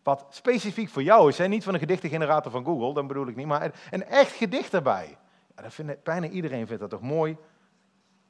Wat 0.04 0.26
specifiek 0.30 0.90
voor 0.90 1.04
jou 1.04 1.30
is, 1.30 1.38
hè? 1.38 1.48
niet 1.48 1.64
van 1.64 1.74
een 1.74 1.80
gedichtengenerator 1.80 2.52
van 2.52 2.66
Google, 2.66 2.94
dan 2.94 3.08
bedoel 3.08 3.28
ik 3.28 3.36
niet, 3.36 3.48
maar 3.48 3.72
een 3.90 4.06
echt 4.06 4.32
gedicht 4.32 4.74
erbij. 4.74 5.18
Ja, 5.56 5.62
dat 5.62 5.74
vindt, 5.74 6.04
bijna 6.04 6.28
iedereen 6.28 6.68
vindt 6.68 6.82
dat 6.82 6.90
toch 6.90 7.02
mooi 7.02 7.38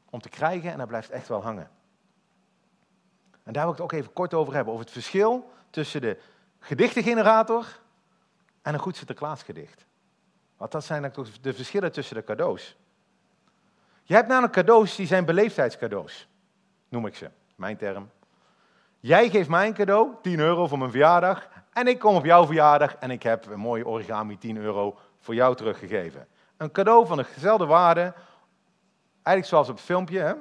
om 0.09 0.21
te 0.21 0.29
krijgen 0.29 0.71
en 0.71 0.77
dat 0.77 0.87
blijft 0.87 1.09
echt 1.09 1.27
wel 1.27 1.41
hangen. 1.43 1.69
En 3.43 3.53
daar 3.53 3.63
wil 3.63 3.73
ik 3.73 3.79
het 3.79 3.91
ook 3.91 3.99
even 3.99 4.13
kort 4.13 4.33
over 4.33 4.53
hebben, 4.53 4.73
over 4.73 4.85
het 4.85 4.93
verschil 4.93 5.51
tussen 5.69 6.01
de 6.01 6.19
gedichtengenerator 6.59 7.79
en 8.61 8.73
een 8.73 8.79
goed 8.79 8.95
Sinterklaasgedicht. 8.95 9.85
Want 10.57 10.71
dat 10.71 10.83
zijn 10.83 11.11
toch 11.11 11.39
de 11.39 11.53
verschillen 11.53 11.91
tussen 11.91 12.15
de 12.15 12.23
cadeaus. 12.23 12.77
Je 14.03 14.13
hebt 14.13 14.27
namelijk 14.27 14.53
cadeaus 14.53 14.95
die 14.95 15.07
zijn 15.07 15.25
beleefdheidscadeaus. 15.25 16.27
Noem 16.89 17.05
ik 17.05 17.15
ze, 17.15 17.29
mijn 17.55 17.77
term. 17.77 18.09
Jij 18.99 19.29
geeft 19.29 19.49
mij 19.49 19.67
een 19.67 19.73
cadeau, 19.73 20.13
10 20.21 20.39
euro 20.39 20.67
voor 20.67 20.77
mijn 20.77 20.91
verjaardag. 20.91 21.49
En 21.73 21.87
ik 21.87 21.99
kom 21.99 22.15
op 22.15 22.25
jouw 22.25 22.45
verjaardag 22.45 22.95
en 22.95 23.11
ik 23.11 23.23
heb 23.23 23.45
een 23.45 23.59
mooie 23.59 23.87
origami 23.87 24.37
10 24.37 24.57
euro 24.57 24.97
voor 25.19 25.35
jou 25.35 25.55
teruggegeven. 25.55 26.27
Een 26.57 26.71
cadeau 26.71 27.07
van 27.07 27.25
dezelfde 27.35 27.65
waarde, 27.65 28.13
Eigenlijk 29.23 29.45
zoals 29.45 29.69
op 29.69 29.75
het 29.75 29.85
filmpje. 29.85 30.19
Hè? 30.19 30.33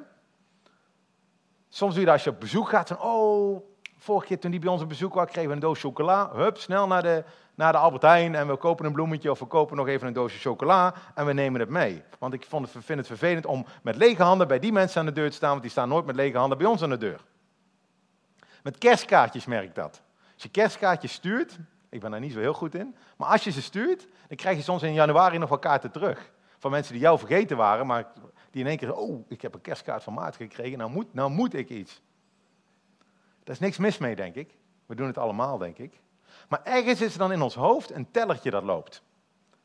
Soms 1.68 1.92
doe 1.92 2.00
je 2.00 2.06
dat 2.06 2.14
als 2.14 2.24
je 2.24 2.30
op 2.30 2.40
bezoek 2.40 2.68
gaat. 2.68 2.88
Van, 2.88 3.00
oh, 3.00 3.62
vorige 3.98 4.26
keer 4.26 4.38
toen 4.38 4.50
die 4.50 4.60
bij 4.60 4.68
ons 4.68 4.82
op 4.82 4.88
bezoek 4.88 5.14
was, 5.14 5.26
kregen 5.26 5.48
we 5.48 5.54
een 5.54 5.60
doos 5.60 5.80
chocola. 5.80 6.30
Hup, 6.34 6.56
snel 6.56 6.86
naar 6.86 7.02
de, 7.02 7.24
naar 7.54 7.72
de 7.72 7.78
Albert 7.78 8.02
Heijn 8.02 8.34
en 8.34 8.48
we 8.48 8.56
kopen 8.56 8.86
een 8.86 8.92
bloemetje 8.92 9.30
of 9.30 9.38
we 9.38 9.46
kopen 9.46 9.76
nog 9.76 9.88
even 9.88 10.06
een 10.06 10.12
doosje 10.12 10.38
chocola 10.38 10.94
en 11.14 11.26
we 11.26 11.32
nemen 11.32 11.60
het 11.60 11.68
mee. 11.68 12.02
Want 12.18 12.34
ik 12.34 12.46
vond 12.48 12.72
het, 12.72 12.84
vind 12.84 12.98
het 12.98 13.06
vervelend 13.06 13.46
om 13.46 13.66
met 13.82 13.96
lege 13.96 14.22
handen 14.22 14.48
bij 14.48 14.58
die 14.58 14.72
mensen 14.72 15.00
aan 15.00 15.06
de 15.06 15.12
deur 15.12 15.30
te 15.30 15.36
staan, 15.36 15.50
want 15.50 15.62
die 15.62 15.70
staan 15.70 15.88
nooit 15.88 16.06
met 16.06 16.16
lege 16.16 16.38
handen 16.38 16.58
bij 16.58 16.66
ons 16.66 16.82
aan 16.82 16.90
de 16.90 16.98
deur. 16.98 17.20
Met 18.62 18.78
kerstkaartjes 18.78 19.46
merk 19.46 19.64
ik 19.64 19.74
dat. 19.74 20.02
Als 20.42 20.50
je 20.54 20.60
kerstkaartjes 20.60 21.12
stuurt, 21.12 21.58
ik 21.88 22.00
ben 22.00 22.10
daar 22.10 22.20
niet 22.20 22.32
zo 22.32 22.38
heel 22.38 22.52
goed 22.52 22.74
in, 22.74 22.96
maar 23.16 23.28
als 23.28 23.44
je 23.44 23.50
ze 23.50 23.62
stuurt, 23.62 24.08
dan 24.28 24.36
krijg 24.36 24.56
je 24.56 24.62
soms 24.62 24.82
in 24.82 24.92
januari 24.92 25.38
nog 25.38 25.48
wel 25.48 25.58
kaarten 25.58 25.90
terug. 25.90 26.32
Van 26.58 26.70
mensen 26.70 26.92
die 26.92 27.02
jou 27.02 27.18
vergeten 27.18 27.56
waren, 27.56 27.86
maar 27.86 28.12
die 28.50 28.62
in 28.62 28.66
één 28.68 28.76
keer, 28.76 28.94
oh, 28.94 29.24
ik 29.28 29.42
heb 29.42 29.54
een 29.54 29.60
kerstkaart 29.60 30.02
van 30.02 30.14
maart 30.14 30.36
gekregen, 30.36 30.78
nou 30.78 30.90
moet, 30.90 31.14
nou 31.14 31.30
moet 31.30 31.54
ik 31.54 31.68
iets. 31.68 32.02
Daar 33.44 33.54
is 33.54 33.60
niks 33.60 33.78
mis 33.78 33.98
mee, 33.98 34.16
denk 34.16 34.34
ik. 34.34 34.56
We 34.86 34.94
doen 34.94 35.06
het 35.06 35.18
allemaal, 35.18 35.58
denk 35.58 35.78
ik. 35.78 36.00
Maar 36.48 36.60
ergens 36.64 37.00
is 37.00 37.12
er 37.12 37.18
dan 37.18 37.32
in 37.32 37.42
ons 37.42 37.54
hoofd 37.54 37.90
een 37.90 38.10
tellertje 38.10 38.50
dat 38.50 38.62
loopt. 38.62 39.02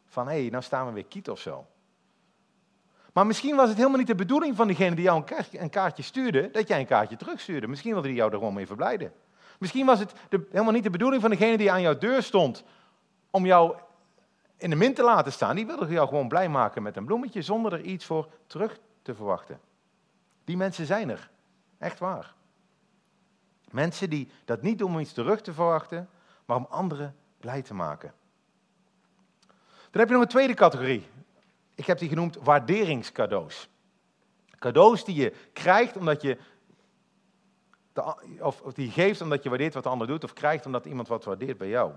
Van, 0.05 0.27
hé, 0.27 0.41
hey, 0.41 0.50
nou 0.50 0.63
staan 0.63 0.88
we 0.88 0.91
weer 0.91 1.05
kiet 1.05 1.29
of 1.29 1.39
zo. 1.39 1.67
Maar 3.13 3.25
misschien 3.25 3.55
was 3.55 3.67
het 3.67 3.77
helemaal 3.77 3.98
niet 3.98 4.07
de 4.07 4.15
bedoeling 4.15 4.55
van 4.55 4.67
degene 4.67 4.96
die 4.96 5.03
jou 5.03 5.24
een 5.51 5.69
kaartje 5.69 6.03
stuurde, 6.03 6.51
dat 6.51 6.67
jij 6.67 6.79
een 6.79 6.86
kaartje 6.86 7.15
terugstuurde. 7.15 7.67
Misschien 7.67 7.93
wilde 7.93 8.07
hij 8.07 8.17
jou 8.17 8.31
er 8.31 8.38
gewoon 8.38 8.53
mee 8.53 8.67
verblijden. 8.67 9.13
Misschien 9.58 9.86
was 9.86 10.00
het 10.00 10.14
helemaal 10.30 10.74
niet 10.74 10.84
de 10.84 10.90
bedoeling 10.90 11.22
van 11.22 11.32
degene 11.32 11.58
die 11.58 11.72
aan 11.72 11.82
jouw 11.82 11.98
deur 11.98 12.24
stond 12.24 12.64
om 13.30 13.46
jou 13.46 13.76
in 14.58 14.70
de 14.70 14.76
min 14.76 14.94
te 14.94 15.04
laten 15.04 15.32
staan. 15.32 15.56
Die 15.56 15.66
wilde 15.66 15.88
jou 15.88 16.08
gewoon 16.08 16.28
blij 16.28 16.50
maken 16.50 16.84
met 16.84 16.96
een 16.96 17.06
bloemetje 17.06 17.42
zonder 17.42 17.74
er 17.74 17.82
iets 17.82 18.06
voor 18.06 18.30
terug 18.48 18.80
te 19.02 19.16
verwachten. 19.16 19.60
Die 20.44 20.58
mensen 20.58 20.86
zijn 20.86 21.10
er. 21.10 21.30
Echt 21.78 22.00
waar. 22.00 22.36
Mensen 23.72 24.10
die 24.10 24.30
dat 24.46 24.62
niet 24.62 24.78
doen 24.78 24.94
om 24.94 25.00
iets 25.00 25.14
terug 25.14 25.42
te 25.42 25.54
verwachten, 25.54 26.10
maar 26.46 26.58
om 26.58 26.68
anderen 26.70 27.16
blij 27.40 27.62
te 27.62 27.74
maken. 27.74 28.14
Dan 29.92 30.02
heb 30.02 30.08
je 30.08 30.14
nog 30.14 30.24
een 30.24 30.30
tweede 30.30 30.54
categorie. 30.54 31.08
Ik 31.76 31.86
heb 31.86 31.98
die 31.98 32.10
genoemd 32.10 32.36
waarderingscadeaus. 32.36 33.70
Cadeaus 34.60 35.06
die 35.06 35.16
je 35.16 35.34
krijgt 35.54 35.98
omdat 35.98 36.22
je, 36.22 36.38
of 38.39 38.74
die 38.74 38.86
je 38.86 38.92
geeft 38.92 39.22
omdat 39.22 39.44
je 39.44 39.50
waardeert 39.50 39.74
wat 39.74 39.84
de 39.84 39.89
ander 39.89 40.08
doet, 40.08 40.24
of 40.24 40.34
krijgt 40.34 40.66
omdat 40.66 40.86
iemand 40.86 41.08
wat 41.08 41.24
waardeert 41.24 41.58
bij 41.58 41.68
jou. 41.68 41.94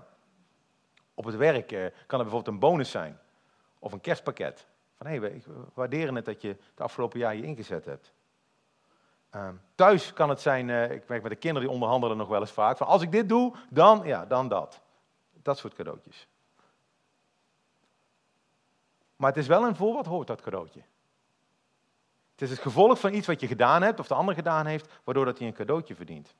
Op 1.13 1.25
het 1.25 1.35
werk 1.35 1.71
eh, 1.71 1.79
kan 1.79 2.19
er 2.19 2.25
bijvoorbeeld 2.25 2.47
een 2.47 2.59
bonus 2.59 2.91
zijn, 2.91 3.19
of 3.79 3.91
een 3.91 4.01
kerstpakket. 4.01 4.67
Van 4.97 5.07
hé, 5.07 5.19
hey, 5.19 5.21
we 5.31 5.41
waarderen 5.73 6.15
het 6.15 6.25
dat 6.25 6.41
je 6.41 6.47
het 6.47 6.81
afgelopen 6.81 7.19
jaar 7.19 7.35
je 7.35 7.43
ingezet 7.43 7.85
hebt. 7.85 8.13
Ehm, 9.29 9.55
thuis 9.75 10.13
kan 10.13 10.29
het 10.29 10.41
zijn, 10.41 10.67
uh, 10.67 10.91
ik 10.91 11.07
merk 11.07 11.21
met 11.21 11.31
de 11.31 11.37
kinderen 11.37 11.67
die 11.67 11.75
onderhandelen 11.75 12.17
nog 12.17 12.27
wel 12.27 12.39
eens 12.39 12.51
vaak, 12.51 12.77
van 12.77 12.87
als 12.87 13.01
ik 13.01 13.11
dit 13.11 13.29
doe, 13.29 13.55
dan, 13.69 14.01
ja, 14.05 14.25
dan 14.25 14.47
dat. 14.47 14.81
Dat 15.41 15.57
soort 15.57 15.73
cadeautjes. 15.73 16.27
Maar 19.15 19.29
het 19.29 19.39
is 19.39 19.47
wel 19.47 19.65
een 19.65 19.75
voor 19.75 19.93
wat 19.93 20.05
hoort 20.05 20.27
dat 20.27 20.41
cadeautje. 20.41 20.81
Het 22.41 22.49
is 22.49 22.55
het 22.55 22.65
gevolg 22.65 22.99
van 22.99 23.13
iets 23.13 23.27
wat 23.27 23.39
je 23.39 23.47
gedaan 23.47 23.81
hebt 23.81 23.99
of 23.99 24.07
de 24.07 24.13
ander 24.13 24.35
gedaan 24.35 24.65
heeft, 24.65 24.91
waardoor 25.03 25.25
dat 25.25 25.37
hij 25.37 25.47
een 25.47 25.53
cadeautje 25.53 25.95
verdient. 25.95 26.33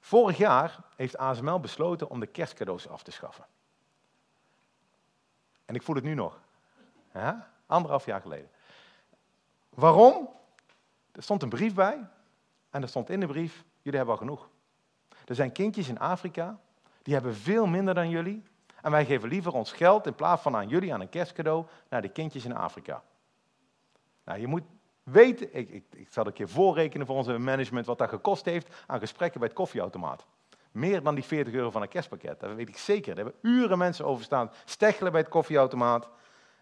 Vorig 0.00 0.36
jaar 0.36 0.78
heeft 0.96 1.16
ASML 1.16 1.60
besloten 1.60 2.10
om 2.10 2.20
de 2.20 2.26
kerstcadeaus 2.26 2.88
af 2.88 3.02
te 3.02 3.10
schaffen. 3.10 3.46
En 5.64 5.74
ik 5.74 5.82
voel 5.82 5.94
het 5.94 6.04
nu 6.04 6.14
nog. 6.14 6.40
Anderhalf 7.66 8.06
jaar 8.06 8.20
geleden. 8.20 8.50
Waarom? 9.68 10.28
Er 11.12 11.22
stond 11.22 11.42
een 11.42 11.48
brief 11.48 11.74
bij 11.74 12.08
en 12.70 12.82
er 12.82 12.88
stond 12.88 13.10
in 13.10 13.20
de 13.20 13.26
brief, 13.26 13.64
jullie 13.82 13.98
hebben 13.98 14.14
al 14.16 14.20
genoeg. 14.20 14.48
Er 15.24 15.34
zijn 15.34 15.52
kindjes 15.52 15.88
in 15.88 15.98
Afrika, 15.98 16.58
die 17.02 17.14
hebben 17.14 17.34
veel 17.34 17.66
minder 17.66 17.94
dan 17.94 18.08
jullie. 18.08 18.42
En 18.82 18.90
wij 18.90 19.06
geven 19.06 19.28
liever 19.28 19.52
ons 19.52 19.72
geld 19.72 20.06
in 20.06 20.14
plaats 20.14 20.42
van 20.42 20.56
aan 20.56 20.68
jullie 20.68 20.94
aan 20.94 21.00
een 21.00 21.08
kerstcadeau 21.08 21.66
naar 21.88 22.02
de 22.02 22.08
kindjes 22.08 22.44
in 22.44 22.56
Afrika. 22.56 23.02
Nou, 24.26 24.40
je 24.40 24.46
moet 24.46 24.62
weten, 25.02 25.48
ik, 25.54 25.70
ik, 25.70 25.84
ik 25.90 26.08
zal 26.10 26.26
een 26.26 26.32
keer 26.32 26.48
voorrekenen 26.48 27.06
voor 27.06 27.16
onze 27.16 27.38
management 27.38 27.86
wat 27.86 27.98
dat 27.98 28.08
gekost 28.08 28.44
heeft 28.44 28.74
aan 28.86 28.98
gesprekken 28.98 29.40
bij 29.40 29.48
het 29.48 29.58
koffieautomaat. 29.58 30.26
Meer 30.70 31.02
dan 31.02 31.14
die 31.14 31.24
40 31.24 31.54
euro 31.54 31.70
van 31.70 31.82
een 31.82 31.88
kerstpakket, 31.88 32.40
dat 32.40 32.54
weet 32.54 32.68
ik 32.68 32.78
zeker. 32.78 33.14
Daar 33.14 33.24
hebben 33.24 33.50
uren 33.50 33.78
mensen 33.78 34.04
over 34.04 34.24
staan, 34.24 34.50
steggelen 34.64 35.12
bij 35.12 35.20
het 35.20 35.30
koffieautomaat. 35.30 36.08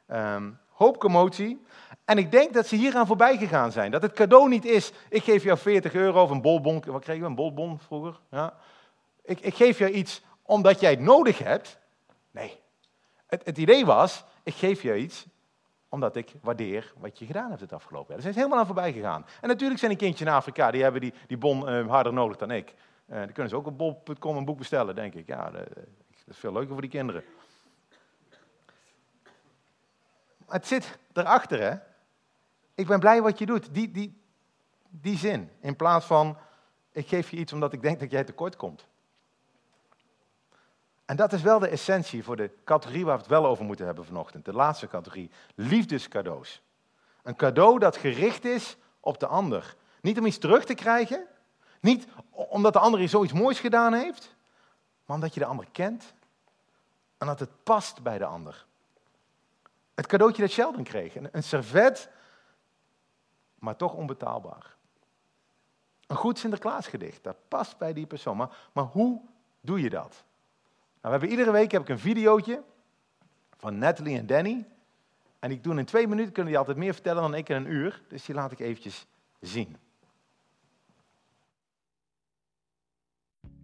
Um, 0.09 0.59
hoop 0.69 0.99
commotie. 0.99 1.65
En 2.05 2.19
ik 2.19 2.31
denk 2.31 2.55
dat 2.55 2.67
ze 2.67 2.77
hieraan 2.77 3.07
voorbij 3.07 3.37
gegaan 3.37 3.73
zijn. 3.73 3.91
Dat 3.91 4.03
het 4.03 4.13
cadeau 4.13 4.49
niet 4.49 4.65
is, 4.65 4.93
ik 5.09 5.23
geef 5.23 5.43
jou 5.43 5.59
40 5.59 5.95
euro 5.95 6.23
of 6.23 6.31
een 6.31 6.43
bolbon. 6.43 6.83
Wat 6.87 7.03
kregen 7.03 7.23
we, 7.23 7.29
een 7.29 7.35
bolbon 7.35 7.79
vroeger? 7.79 8.21
Ja. 8.31 8.55
Ik, 9.23 9.41
ik 9.41 9.55
geef 9.55 9.79
je 9.79 9.93
iets 9.93 10.23
omdat 10.43 10.81
jij 10.81 10.91
het 10.91 11.01
nodig 11.01 11.39
hebt. 11.39 11.79
Nee. 12.31 12.61
Het, 13.27 13.45
het, 13.45 13.59
idee 13.59 13.87
was, 13.87 14.25
ik 14.43 14.55
geef 14.55 14.83
je 14.83 14.97
iets 14.97 15.27
omdat 15.95 16.17
ik 16.17 16.35
waardeer 16.41 16.93
wat 16.99 17.19
je 17.19 17.27
gedaan 17.27 17.49
hebt 17.49 17.61
het 17.61 17.73
afgelopen 17.73 18.07
jaar. 18.07 18.15
Daar 18.15 18.23
zijn 18.23 18.33
ze 18.33 18.39
helemaal 18.39 18.59
aan 18.59 18.67
voorbij 18.67 18.93
gegaan. 18.93 19.27
En 19.41 19.49
natuurlijk 19.49 19.79
zijn 19.79 19.91
die 19.91 20.01
kindjes 20.01 20.29
in 20.29 20.35
Afrika, 20.35 20.71
die 20.71 20.83
hebben 20.83 21.01
die, 21.01 21.15
die 21.27 21.39
bon 21.39 21.69
uh, 21.69 21.89
harder 21.89 22.13
nodig 22.13 22.37
dan 22.37 22.51
ik. 22.51 22.75
Uh, 23.07 23.23
die 23.23 23.33
kunnen 23.33 23.49
ze 23.49 23.57
ook 23.57 23.67
op 23.67 23.79
bol.com 23.79 24.37
een 24.37 24.45
boek 24.45 24.59
bestellen, 24.59 24.95
denk 24.95 25.15
ik. 25.15 25.27
Ja, 25.27 25.51
dat 25.51 25.67
is 26.27 26.39
veel 26.39 26.53
leuker 26.53 26.73
voor 26.73 26.81
die 26.81 26.91
kinderen. 26.91 27.25
het 30.49 30.67
zit 30.67 30.99
erachter, 31.13 31.61
hè. 31.61 31.77
Ik 32.75 32.87
ben 32.87 33.01
blij 33.01 33.23
wat 33.23 33.39
je 33.39 33.47
doet. 33.47 33.75
Die, 33.75 33.91
die, 33.91 34.23
die 34.89 35.17
zin. 35.17 35.51
In 35.61 35.77
plaats 35.77 36.07
van, 36.07 36.39
ik 36.93 37.09
geef 37.09 37.31
je 37.31 37.37
iets 37.37 37.53
omdat 37.53 37.73
ik 37.73 37.83
denk 37.83 38.01
dat 38.01 38.11
jij 38.11 38.25
tekort 38.25 38.57
komt. 38.57 38.87
En 41.05 41.17
dat 41.17 41.33
is 41.33 41.43
wel 41.43 41.59
de 41.59 41.69
essentie 41.69 42.25
voor 42.25 42.37
de 42.37 42.51
categorie 42.65 43.05
waar 43.05 43.15
we 43.15 43.23
het 43.23 43.31
wel 43.31 43.47
over 43.47 43.65
moeten 43.65 43.87
hebben 43.87 44.05
vanochtend. 44.05 44.45
De 44.45 44.53
laatste 44.53 44.89
categorie. 44.89 45.31
Liefdescadeaus. 45.55 46.63
Een 47.23 47.37
cadeau 47.37 47.79
dat 47.79 47.97
gericht 47.97 48.45
is 48.45 48.77
op 49.01 49.19
de 49.19 49.27
ander. 49.27 49.77
Niet 50.01 50.19
om 50.19 50.27
iets 50.27 50.39
terug 50.39 50.65
te 50.65 50.75
krijgen. 50.75 51.27
Niet 51.81 52.07
omdat 52.31 52.73
de 52.73 52.79
ander 52.79 53.01
je 53.01 53.07
zoiets 53.07 53.33
moois 53.33 53.61
gedaan 53.61 53.93
heeft. 53.93 54.37
Maar 55.07 55.17
omdat 55.17 55.35
je 55.35 55.41
de 55.41 55.47
ander 55.47 55.67
kent. 55.73 56.15
En 57.19 57.27
dat 57.27 57.41
het 57.41 57.63
past 57.63 58.03
bij 58.03 58.19
de 58.19 58.25
ander. 58.25 58.67
Het 59.95 60.07
cadeautje 60.07 60.43
dat 60.43 60.51
Sheldon 60.51 60.85
kreeg. 60.85 61.15
Een, 61.33 61.43
servet, 61.43 62.11
maar 63.55 63.77
toch 63.77 63.95
onbetaalbaar. 63.95 64.77
Een 66.07 66.17
goed 66.17 66.39
Sinterklaasgedicht, 66.39 67.25
dat 67.25 67.37
past 67.49 67.79
bij 67.79 67.93
die 67.93 68.07
persoon. 68.07 68.37
Maar, 68.37 68.57
maar 68.73 68.85
hoe 68.85 69.21
doe 69.61 69.81
je 69.81 69.91
dat? 69.91 70.25
Nou, 71.05 71.17
we 71.17 71.21
hebben 71.21 71.39
iedere 71.39 71.59
week 71.59 71.71
heb 71.71 71.83
ik 71.83 71.89
een 71.89 71.99
videootje 71.99 72.63
van 73.57 73.79
Natalie 73.79 74.19
en 74.19 74.27
Danny. 74.27 74.67
En 75.39 75.51
ik 75.51 75.63
doe 75.63 75.79
in 75.79 75.85
twee 75.85 76.07
minuten, 76.07 76.33
kunnen 76.33 76.51
die 76.51 76.59
altijd 76.59 76.77
meer 76.77 76.93
vertellen 76.93 77.23
dan 77.23 77.35
ik 77.35 77.49
in 77.49 77.57
een 77.57 77.73
uur. 77.73 78.03
Dus 78.09 78.25
die 78.25 78.35
laat 78.35 78.53
ik 78.53 78.59
eventjes 78.59 79.07
zien. 79.41 79.77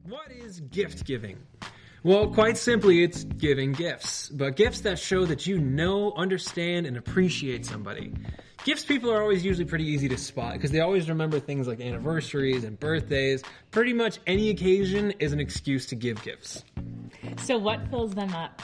What 0.02 0.30
is 0.30 0.60
gift 0.70 1.00
giving? 1.04 1.38
Well, 2.02 2.28
quite 2.28 2.56
simply, 2.56 3.02
it's 3.02 3.24
giving 3.36 3.76
gifts, 3.76 4.30
but 4.30 4.56
gifts 4.56 4.80
that 4.80 4.98
show 4.98 5.26
that 5.26 5.44
you 5.44 5.60
know, 5.60 6.16
understand, 6.16 6.86
and 6.86 6.96
appreciate 6.96 7.66
somebody. 7.66 8.12
Gifts 8.62 8.84
people 8.84 9.10
are 9.10 9.22
always 9.22 9.42
usually 9.42 9.64
pretty 9.64 9.86
easy 9.86 10.06
to 10.10 10.18
spot 10.18 10.52
because 10.52 10.70
they 10.70 10.80
always 10.80 11.08
remember 11.08 11.40
things 11.40 11.66
like 11.66 11.80
anniversaries 11.80 12.62
and 12.64 12.78
birthdays. 12.78 13.42
Pretty 13.70 13.94
much 13.94 14.18
any 14.26 14.50
occasion 14.50 15.12
is 15.12 15.32
an 15.32 15.40
excuse 15.40 15.86
to 15.86 15.94
give 15.94 16.22
gifts. 16.22 16.62
So, 17.44 17.56
what 17.56 17.88
fills 17.88 18.12
them 18.12 18.34
up? 18.34 18.60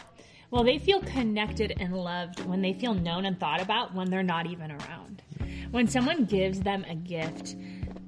Well, 0.50 0.64
they 0.64 0.78
feel 0.78 1.00
connected 1.00 1.74
and 1.80 1.96
loved 1.96 2.44
when 2.44 2.60
they 2.60 2.74
feel 2.74 2.92
known 2.92 3.24
and 3.24 3.40
thought 3.40 3.62
about 3.62 3.94
when 3.94 4.10
they're 4.10 4.22
not 4.22 4.46
even 4.46 4.70
around. 4.70 5.22
When 5.70 5.88
someone 5.88 6.26
gives 6.26 6.60
them 6.60 6.84
a 6.84 6.94
gift 6.94 7.56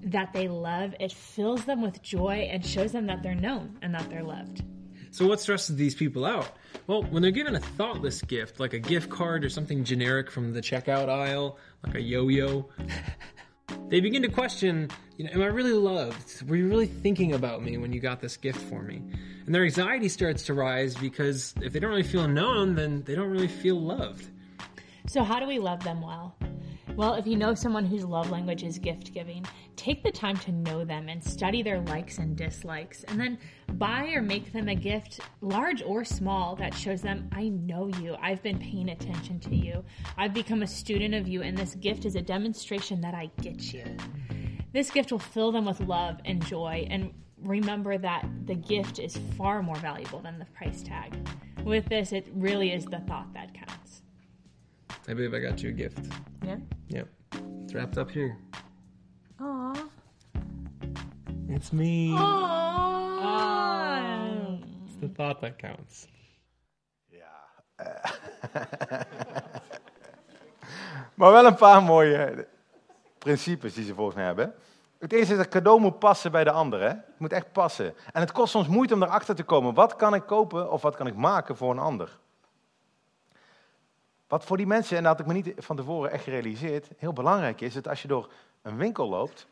that 0.03 0.35
they 0.35 0.47
love, 0.47 0.95
it 1.01 1.13
fills 1.13 1.65
them 1.65 1.81
with 1.81 2.03
joy 2.03 2.49
and 2.53 2.65
shows 2.65 2.93
them 2.93 3.07
that 3.07 3.23
they're 3.23 3.35
known 3.35 3.79
and 3.81 3.95
that 3.95 4.11
they're 4.11 4.23
loved. 4.23 4.63
So 5.11 5.27
what 5.27 5.41
stresses 5.41 5.77
these 5.77 5.95
people 5.95 6.25
out? 6.25 6.51
Well, 6.87 7.03
when 7.03 7.23
they're 7.23 7.31
given 7.31 7.55
a 7.57 7.61
thoughtless 7.61 8.23
gift, 8.23 8.61
like 8.61 8.73
a 8.73 8.79
gift 8.79 9.11
card 9.11 9.45
or 9.45 9.49
something 9.49 9.85
generic 9.85 10.31
from 10.31 10.53
the 10.53 10.61
checkout 10.61 11.09
aisle, 11.09 11.59
like 11.85 11.97
a 11.97 12.01
yo-yo, 12.01 12.69
they 13.89 14.01
begin 14.01 14.23
to 14.23 14.29
question, 14.29 14.91
you 15.17 15.25
know, 15.25 15.31
am 15.33 15.43
I 15.43 15.47
really 15.47 15.73
loved? 15.73 16.49
Were 16.49 16.57
you 16.57 16.69
really 16.69 16.87
thinking 16.87 17.35
about 17.35 17.63
me 17.63 17.77
when 17.77 17.93
you 17.93 18.01
got 18.01 18.21
this 18.21 18.37
gift 18.37 18.61
for 18.61 18.83
me? 18.83 19.03
And 19.47 19.55
their 19.55 19.65
anxiety 19.65 20.09
starts 20.09 20.43
to 20.45 20.55
rise 20.55 20.95
because 20.95 21.55
if 21.63 21.73
they 21.73 21.81
don't 21.81 21.91
really 21.91 22.03
feel 22.03 22.29
known, 22.29 22.75
then 22.75 23.03
they 23.05 23.15
don't 23.15 23.31
really 23.31 23.49
feel 23.49 23.81
loved. 23.81 24.29
So 25.07 25.25
how 25.25 25.41
do 25.41 25.47
we 25.47 25.59
love 25.59 25.83
them 25.85 26.03
well? 26.03 26.37
Well, 26.99 27.15
if 27.15 27.29
you 27.29 27.37
know 27.37 27.55
someone 27.55 27.85
whose 27.87 28.05
love 28.05 28.29
language 28.29 28.65
is 28.65 28.77
gift 28.77 29.15
giving, 29.15 29.47
take 29.77 30.03
the 30.03 30.11
time 30.11 30.37
to 30.39 30.51
know 30.51 30.85
them 30.85 31.09
and 31.09 31.23
study 31.23 31.63
their 31.63 31.79
likes 31.83 32.19
and 32.19 32.35
dislikes, 32.35 33.05
and 33.05 33.21
then 33.21 33.39
buy 33.75 34.09
or 34.09 34.21
make 34.21 34.53
them 34.53 34.67
a 34.67 34.75
gift, 34.75 35.21
large 35.41 35.81
or 35.81 36.05
small, 36.05 36.57
that 36.57 36.75
shows 36.75 37.01
them, 37.01 37.31
I 37.31 37.51
know 37.51 37.87
you, 38.01 38.17
I've 38.21 38.43
been 38.43 38.59
paying 38.59 38.89
attention 38.89 39.39
to 39.39 39.55
you, 39.55 39.85
I've 40.17 40.35
become 40.35 40.63
a 40.63 40.67
student 40.67 41.15
of 41.15 41.29
you, 41.29 41.43
and 41.43 41.57
this 41.57 41.77
gift 41.77 42.05
is 42.05 42.17
a 42.17 42.21
demonstration 42.21 43.01
that 43.03 43.15
I 43.15 43.31
get 43.41 43.73
you. 43.73 43.85
This 44.73 44.91
gift 44.91 45.13
will 45.13 45.21
fill 45.21 45.53
them 45.53 45.67
with 45.67 45.79
love 45.79 46.19
and 46.25 46.45
joy, 46.45 46.89
and 46.91 47.15
remember 47.41 47.97
that 47.97 48.27
the 48.47 48.57
gift 48.57 48.99
is 48.99 49.17
far 49.37 49.63
more 49.63 49.77
valuable 49.77 50.19
than 50.19 50.41
the 50.41 50.47
price 50.47 50.83
tag. 50.83 51.15
With 51.63 51.89
this, 51.89 52.11
it 52.11 52.27
really 52.35 52.73
is 52.73 52.87
the 52.87 52.99
thought 53.07 53.33
that 53.35 53.55
counts. 53.55 54.03
I 55.09 55.15
believe 55.15 55.33
I 55.33 55.41
got 55.41 55.63
you 55.63 55.71
a 55.71 55.73
gift. 55.73 56.07
Yeah? 56.45 56.57
Yep. 56.89 57.09
It's 57.63 57.73
wrapped 57.73 57.97
up 57.97 58.11
here. 58.11 58.37
Aww. 59.41 59.89
It's 61.49 61.73
me. 61.73 62.11
Aww. 62.11 63.49
It's 64.85 64.97
the 65.01 65.09
thought 65.09 65.41
that 65.41 65.57
counts. 65.57 66.09
Ja. 67.07 67.47
maar 71.15 71.33
wel 71.33 71.47
een 71.47 71.55
paar 71.55 71.83
mooie 71.83 72.49
principes 73.19 73.75
die 73.75 73.85
ze 73.85 73.95
volgens 73.95 74.17
mij 74.17 74.25
hebben. 74.25 74.55
Het 74.99 75.13
eerste 75.13 75.33
is 75.33 75.39
dat 75.39 75.49
cadeau 75.49 75.81
moet 75.81 75.99
passen 75.99 76.31
bij 76.31 76.45
de 76.45 76.51
ander. 76.51 76.81
Hè? 76.81 76.89
Het 76.89 77.19
moet 77.19 77.33
echt 77.33 77.53
passen. 77.53 77.95
En 78.13 78.21
het 78.21 78.33
kost 78.33 78.51
soms 78.51 78.69
moeite 78.69 78.95
om 78.95 79.03
erachter 79.03 79.35
te 79.35 79.43
komen. 79.43 79.75
Wat 79.75 79.97
kan 79.97 80.15
ik 80.15 80.27
kopen 80.27 80.71
of 80.71 80.83
wat 80.83 80.97
kan 80.97 81.07
ik 81.07 81.17
maken 81.17 81.57
voor 81.57 81.71
een 81.71 81.79
ander? 81.79 82.19
Wat 84.29 84.45
voor 84.45 84.57
die 84.57 84.67
mensen, 84.67 84.97
en 84.97 85.03
dat 85.03 85.13
had 85.13 85.21
ik 85.21 85.27
me 85.27 85.33
niet 85.33 85.53
van 85.57 85.77
tevoren 85.77 86.11
echt 86.11 86.25
gerealiseerd, 86.25 86.89
heel 86.99 87.13
belangrijk 87.13 87.61
is, 87.61 87.75
dat 87.75 87.89
als 87.89 88.03
je 88.03 88.09
door 88.09 88.31
een 88.63 88.77
winkel 88.77 89.09
loopt 89.09 89.47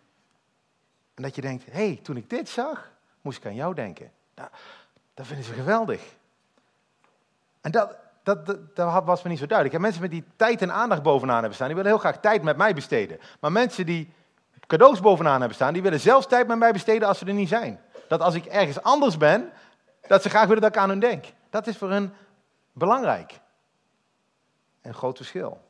en 1.15 1.23
dat 1.23 1.35
je 1.35 1.41
denkt, 1.41 1.65
hé, 1.65 1.73
hey, 1.73 2.01
toen 2.03 2.17
ik 2.17 2.31
dit 2.31 2.49
zag, 2.49 2.91
moest 3.21 3.39
ik 3.39 3.47
aan 3.47 3.55
jou 3.55 3.75
denken. 3.75 4.11
Nou, 4.35 4.49
dat 5.15 5.27
vinden 5.27 5.45
ze 5.45 5.53
geweldig. 5.53 6.03
En 7.61 7.71
dat, 7.71 7.97
dat, 8.23 8.47
dat, 8.47 8.77
dat 8.77 9.05
was 9.05 9.23
me 9.23 9.29
niet 9.31 9.39
zo 9.39 9.47
duidelijk. 9.47 9.77
En 9.77 9.83
mensen 9.83 10.03
met 10.03 10.11
die 10.11 10.25
tijd 10.37 10.63
en 10.63 10.73
aandacht 10.73 11.03
bovenaan 11.03 11.39
hebben 11.39 11.55
staan, 11.55 11.67
die 11.67 11.77
willen 11.77 11.91
heel 11.91 12.01
graag 12.01 12.21
tijd 12.21 12.43
met 12.43 12.57
mij 12.57 12.75
besteden. 12.75 13.19
Maar 13.41 13.53
mensen 13.53 13.87
die 13.87 14.13
cadeaus 14.67 15.01
bovenaan 15.01 15.39
hebben 15.39 15.55
staan, 15.55 15.73
die 15.73 15.83
willen 15.83 16.01
zelfs 16.01 16.27
tijd 16.27 16.47
met 16.47 16.59
mij 16.59 16.73
besteden 16.73 17.09
als 17.09 17.19
ze 17.19 17.27
er 17.27 17.33
niet 17.33 17.49
zijn. 17.49 17.81
Dat 18.09 18.21
als 18.21 18.35
ik 18.35 18.45
ergens 18.45 18.83
anders 18.83 19.17
ben, 19.17 19.51
dat 20.07 20.23
ze 20.23 20.29
graag 20.29 20.47
willen 20.47 20.63
dat 20.63 20.75
ik 20.75 20.81
aan 20.81 20.89
hun 20.89 21.01
denk. 21.01 21.25
Dat 21.51 21.67
is 21.67 21.77
voor 21.77 21.91
hen 21.91 22.15
belangrijk. 22.73 23.41
Een 24.87 24.95
groot 24.95 25.17
verschil. 25.17 25.61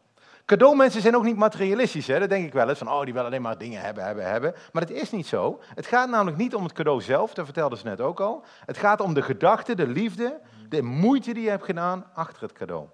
Cadeaumensen 0.44 1.00
zijn 1.00 1.16
ook 1.16 1.24
niet 1.24 1.36
materialistisch, 1.36 2.06
hè? 2.06 2.18
dat 2.18 2.28
denk 2.28 2.46
ik 2.46 2.52
wel 2.52 2.68
eens. 2.68 2.78
Van, 2.78 2.90
oh, 2.90 3.04
die 3.04 3.12
willen 3.12 3.28
alleen 3.28 3.42
maar 3.42 3.58
dingen 3.58 3.80
hebben, 3.80 4.04
hebben, 4.04 4.24
hebben. 4.30 4.54
Maar 4.72 4.86
dat 4.86 4.96
is 4.96 5.10
niet 5.10 5.26
zo. 5.26 5.60
Het 5.74 5.86
gaat 5.86 6.08
namelijk 6.08 6.36
niet 6.36 6.54
om 6.54 6.62
het 6.62 6.72
cadeau 6.72 7.02
zelf, 7.02 7.34
dat 7.34 7.44
vertelde 7.44 7.76
ze 7.76 7.84
net 7.84 8.00
ook 8.00 8.20
al. 8.20 8.44
Het 8.66 8.76
gaat 8.76 9.00
om 9.00 9.14
de 9.14 9.22
gedachte, 9.22 9.74
de 9.74 9.86
liefde, 9.86 10.40
de 10.68 10.82
moeite 10.82 11.32
die 11.32 11.42
je 11.42 11.50
hebt 11.50 11.64
gedaan 11.64 12.06
achter 12.14 12.42
het 12.42 12.52
cadeau. 12.52 12.86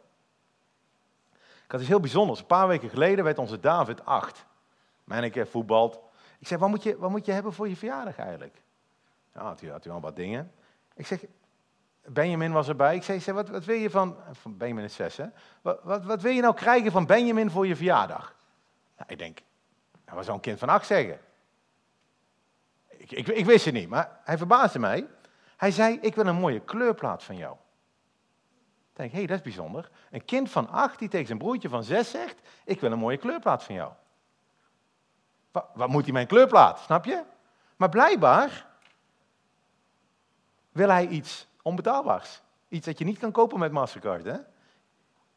Had 1.67 1.81
iets 1.81 1.89
heel 1.89 2.01
bijzonders. 2.01 2.41
Een 2.41 2.47
paar 2.47 2.69
weken 2.69 2.89
geleden 2.89 3.25
werd 3.25 3.39
onze 3.39 3.61
David 3.61 4.05
acht. 4.05 4.45
Manneke 5.05 5.47
voetbalt. 5.47 6.01
Ik 6.39 6.47
zeg, 6.47 6.59
wat 6.59 6.69
moet, 6.69 6.83
je, 6.83 6.97
wat 6.99 7.11
moet 7.11 7.27
je 7.27 7.33
hebben 7.33 7.53
voor 7.53 7.69
je 7.69 7.77
verjaardag 7.77 8.19
eigenlijk? 8.19 8.63
Ja, 9.35 9.43
had 9.43 9.61
hij, 9.61 9.71
had 9.71 9.85
hij 9.85 9.93
wel 9.93 10.03
wat 10.03 10.17
dingen. 10.17 10.53
Ik 10.95 11.07
zeg, 11.07 11.25
Benjamin 12.05 12.53
was 12.53 12.69
erbij. 12.69 12.97
Ik 12.97 13.03
zei, 13.03 13.33
wat, 13.33 13.49
wat 13.49 13.65
wil 13.65 13.77
je 13.77 13.91
van, 13.91 14.17
van 14.33 14.57
Benjamin 14.57 14.85
is 14.85 14.95
zes, 14.95 15.17
hè? 15.17 15.27
Wat, 15.61 15.81
wat, 15.83 16.05
wat, 16.05 16.23
wil 16.23 16.33
je 16.33 16.41
nou 16.41 16.55
krijgen 16.55 16.93
van 16.93 17.07
Benjamin 17.07 17.51
voor 17.51 17.67
je 17.67 17.77
verjaardag? 17.77 18.35
Nou, 18.97 19.11
ik 19.13 19.19
denk, 19.19 19.39
nou, 20.05 20.17
wat 20.17 20.25
zou 20.25 20.37
een 20.37 20.43
kind 20.43 20.59
van 20.59 20.69
acht 20.69 20.87
zeggen? 20.87 21.21
Ik, 22.89 23.11
ik, 23.11 23.29
ik, 23.29 23.45
wist 23.45 23.65
het 23.65 23.75
niet, 23.75 23.89
maar 23.89 24.21
hij 24.25 24.39
verbaasde 24.39 24.79
mij. 24.79 25.07
Hij 25.57 25.71
zei, 25.71 25.99
ik 26.01 26.15
wil 26.15 26.27
een 26.27 26.37
mooie 26.37 26.61
kleurplaat 26.61 27.23
van 27.23 27.37
jou. 27.37 27.57
Ik 28.91 28.99
denk, 28.99 29.11
hé, 29.11 29.19
hey, 29.19 29.27
dat 29.27 29.37
is 29.37 29.43
bijzonder. 29.43 29.91
Een 30.11 30.25
kind 30.25 30.51
van 30.51 30.69
acht 30.69 30.99
die 30.99 31.09
tegen 31.09 31.27
zijn 31.27 31.39
broertje 31.39 31.69
van 31.69 31.85
zes 31.85 32.11
zegt, 32.11 32.41
ik 32.65 32.81
wil 32.81 32.93
een 32.93 32.99
mooie 32.99 33.17
kleurplaat 33.17 33.63
van 33.63 33.75
jou. 33.75 33.93
Wat, 35.51 35.67
wat 35.75 35.89
moet 35.89 36.05
hij 36.05 36.13
mijn 36.13 36.27
kleurplaat, 36.27 36.81
snap 36.81 37.05
je? 37.05 37.23
Maar 37.77 37.89
blijkbaar 37.89 38.67
wil 40.73 40.89
hij 40.89 41.07
iets 41.07 41.47
onbetaalbaars. 41.63 42.43
Iets 42.69 42.87
dat 42.87 42.99
je 42.99 43.05
niet 43.05 43.19
kan 43.19 43.33
kopen 43.33 43.59
met 43.59 43.73
Mastercard. 43.73 44.25
Hè? 44.25 44.37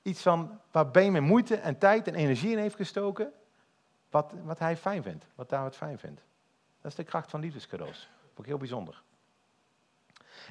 Iets 0.01 0.21
van 0.21 0.59
waar 0.71 0.91
Benjamin 0.91 1.23
moeite 1.23 1.55
en 1.55 1.77
tijd 1.77 2.07
en 2.07 2.15
energie 2.15 2.51
in 2.51 2.57
heeft 2.57 2.75
gestoken. 2.75 3.33
Wat, 4.09 4.33
wat 4.43 4.59
hij 4.59 4.77
fijn 4.77 5.03
vindt. 5.03 5.25
Wat 5.35 5.49
David 5.49 5.75
fijn 5.75 5.99
vindt. 5.99 6.21
Dat 6.81 6.91
is 6.91 6.97
de 6.97 7.03
kracht 7.03 7.29
van 7.29 7.39
liefdescadeaus. 7.39 8.09
Ook 8.35 8.45
heel 8.45 8.57
bijzonder. 8.57 9.01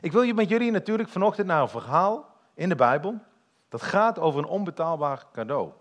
Ik 0.00 0.12
wil 0.12 0.34
met 0.34 0.48
jullie 0.48 0.70
natuurlijk 0.70 1.08
vanochtend 1.08 1.46
naar 1.46 1.62
een 1.62 1.68
verhaal 1.68 2.30
in 2.54 2.68
de 2.68 2.74
Bijbel. 2.74 3.20
Dat 3.68 3.82
gaat 3.82 4.18
over 4.18 4.40
een 4.40 4.48
onbetaalbaar 4.48 5.26
cadeau. 5.32 5.72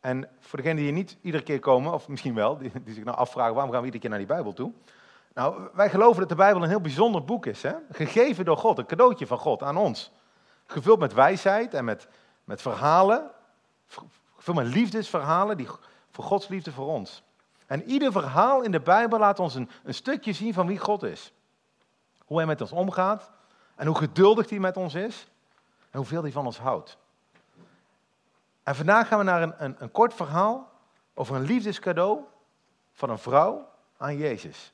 En 0.00 0.28
voor 0.40 0.58
degenen 0.58 0.76
die 0.76 0.86
hier 0.86 0.94
niet 0.94 1.16
iedere 1.20 1.42
keer 1.42 1.58
komen, 1.58 1.92
of 1.92 2.08
misschien 2.08 2.34
wel, 2.34 2.58
die, 2.58 2.72
die 2.84 2.94
zich 2.94 3.04
nou 3.04 3.16
afvragen 3.16 3.54
waarom 3.54 3.72
gaan 3.72 3.80
we 3.80 3.86
iedere 3.86 4.02
keer 4.02 4.10
naar 4.10 4.26
die 4.26 4.34
Bijbel 4.34 4.52
toe. 4.52 4.72
Nou, 5.38 5.68
wij 5.72 5.90
geloven 5.90 6.20
dat 6.20 6.28
de 6.28 6.34
Bijbel 6.34 6.62
een 6.62 6.68
heel 6.68 6.80
bijzonder 6.80 7.24
boek 7.24 7.46
is. 7.46 7.62
Hè? 7.62 7.74
Gegeven 7.90 8.44
door 8.44 8.56
God, 8.56 8.78
een 8.78 8.86
cadeautje 8.86 9.26
van 9.26 9.38
God 9.38 9.62
aan 9.62 9.76
ons. 9.76 10.12
Gevuld 10.66 10.98
met 10.98 11.12
wijsheid 11.12 11.74
en 11.74 11.84
met, 11.84 12.08
met 12.44 12.62
verhalen. 12.62 13.30
Gevuld 14.36 14.56
met 14.56 14.66
liefdesverhalen 14.66 15.56
die, 15.56 15.68
voor 16.10 16.24
Gods 16.24 16.48
liefde 16.48 16.72
voor 16.72 16.86
ons. 16.86 17.22
En 17.66 17.82
ieder 17.82 18.12
verhaal 18.12 18.62
in 18.62 18.70
de 18.70 18.80
Bijbel 18.80 19.18
laat 19.18 19.38
ons 19.38 19.54
een, 19.54 19.70
een 19.84 19.94
stukje 19.94 20.32
zien 20.32 20.54
van 20.54 20.66
wie 20.66 20.78
God 20.78 21.02
is. 21.02 21.32
Hoe 22.24 22.36
hij 22.36 22.46
met 22.46 22.60
ons 22.60 22.72
omgaat. 22.72 23.30
En 23.74 23.86
hoe 23.86 23.96
geduldig 23.96 24.50
hij 24.50 24.58
met 24.58 24.76
ons 24.76 24.94
is. 24.94 25.28
En 25.90 25.98
hoeveel 25.98 26.22
hij 26.22 26.32
van 26.32 26.46
ons 26.46 26.58
houdt. 26.58 26.98
En 28.62 28.74
vandaag 28.74 29.08
gaan 29.08 29.18
we 29.18 29.24
naar 29.24 29.42
een, 29.42 29.54
een, 29.58 29.76
een 29.78 29.90
kort 29.90 30.14
verhaal 30.14 30.70
over 31.14 31.36
een 31.36 31.44
liefdescadeau 31.44 32.20
van 32.92 33.10
een 33.10 33.18
vrouw 33.18 33.68
aan 33.96 34.16
Jezus. 34.16 34.72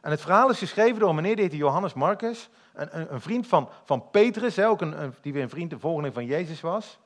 En 0.00 0.10
het 0.10 0.20
verhaal 0.20 0.50
is 0.50 0.58
geschreven 0.58 1.00
door 1.00 1.08
een 1.08 1.14
meneer 1.14 1.34
die 1.34 1.44
heette 1.44 1.56
Johannes 1.56 1.94
Marcus, 1.94 2.48
een, 2.72 3.12
een, 3.12 3.20
vriend 3.20 3.46
van, 3.46 3.68
van 3.84 4.10
Petrus, 4.10 4.56
hè, 4.56 4.68
ook 4.68 4.80
een, 4.80 5.14
die 5.20 5.32
weer 5.32 5.42
een 5.42 5.48
vriend, 5.48 5.70
de 5.70 5.78
volgeling 5.78 6.14
van 6.14 6.24
Jezus 6.24 6.60
was. 6.60 6.98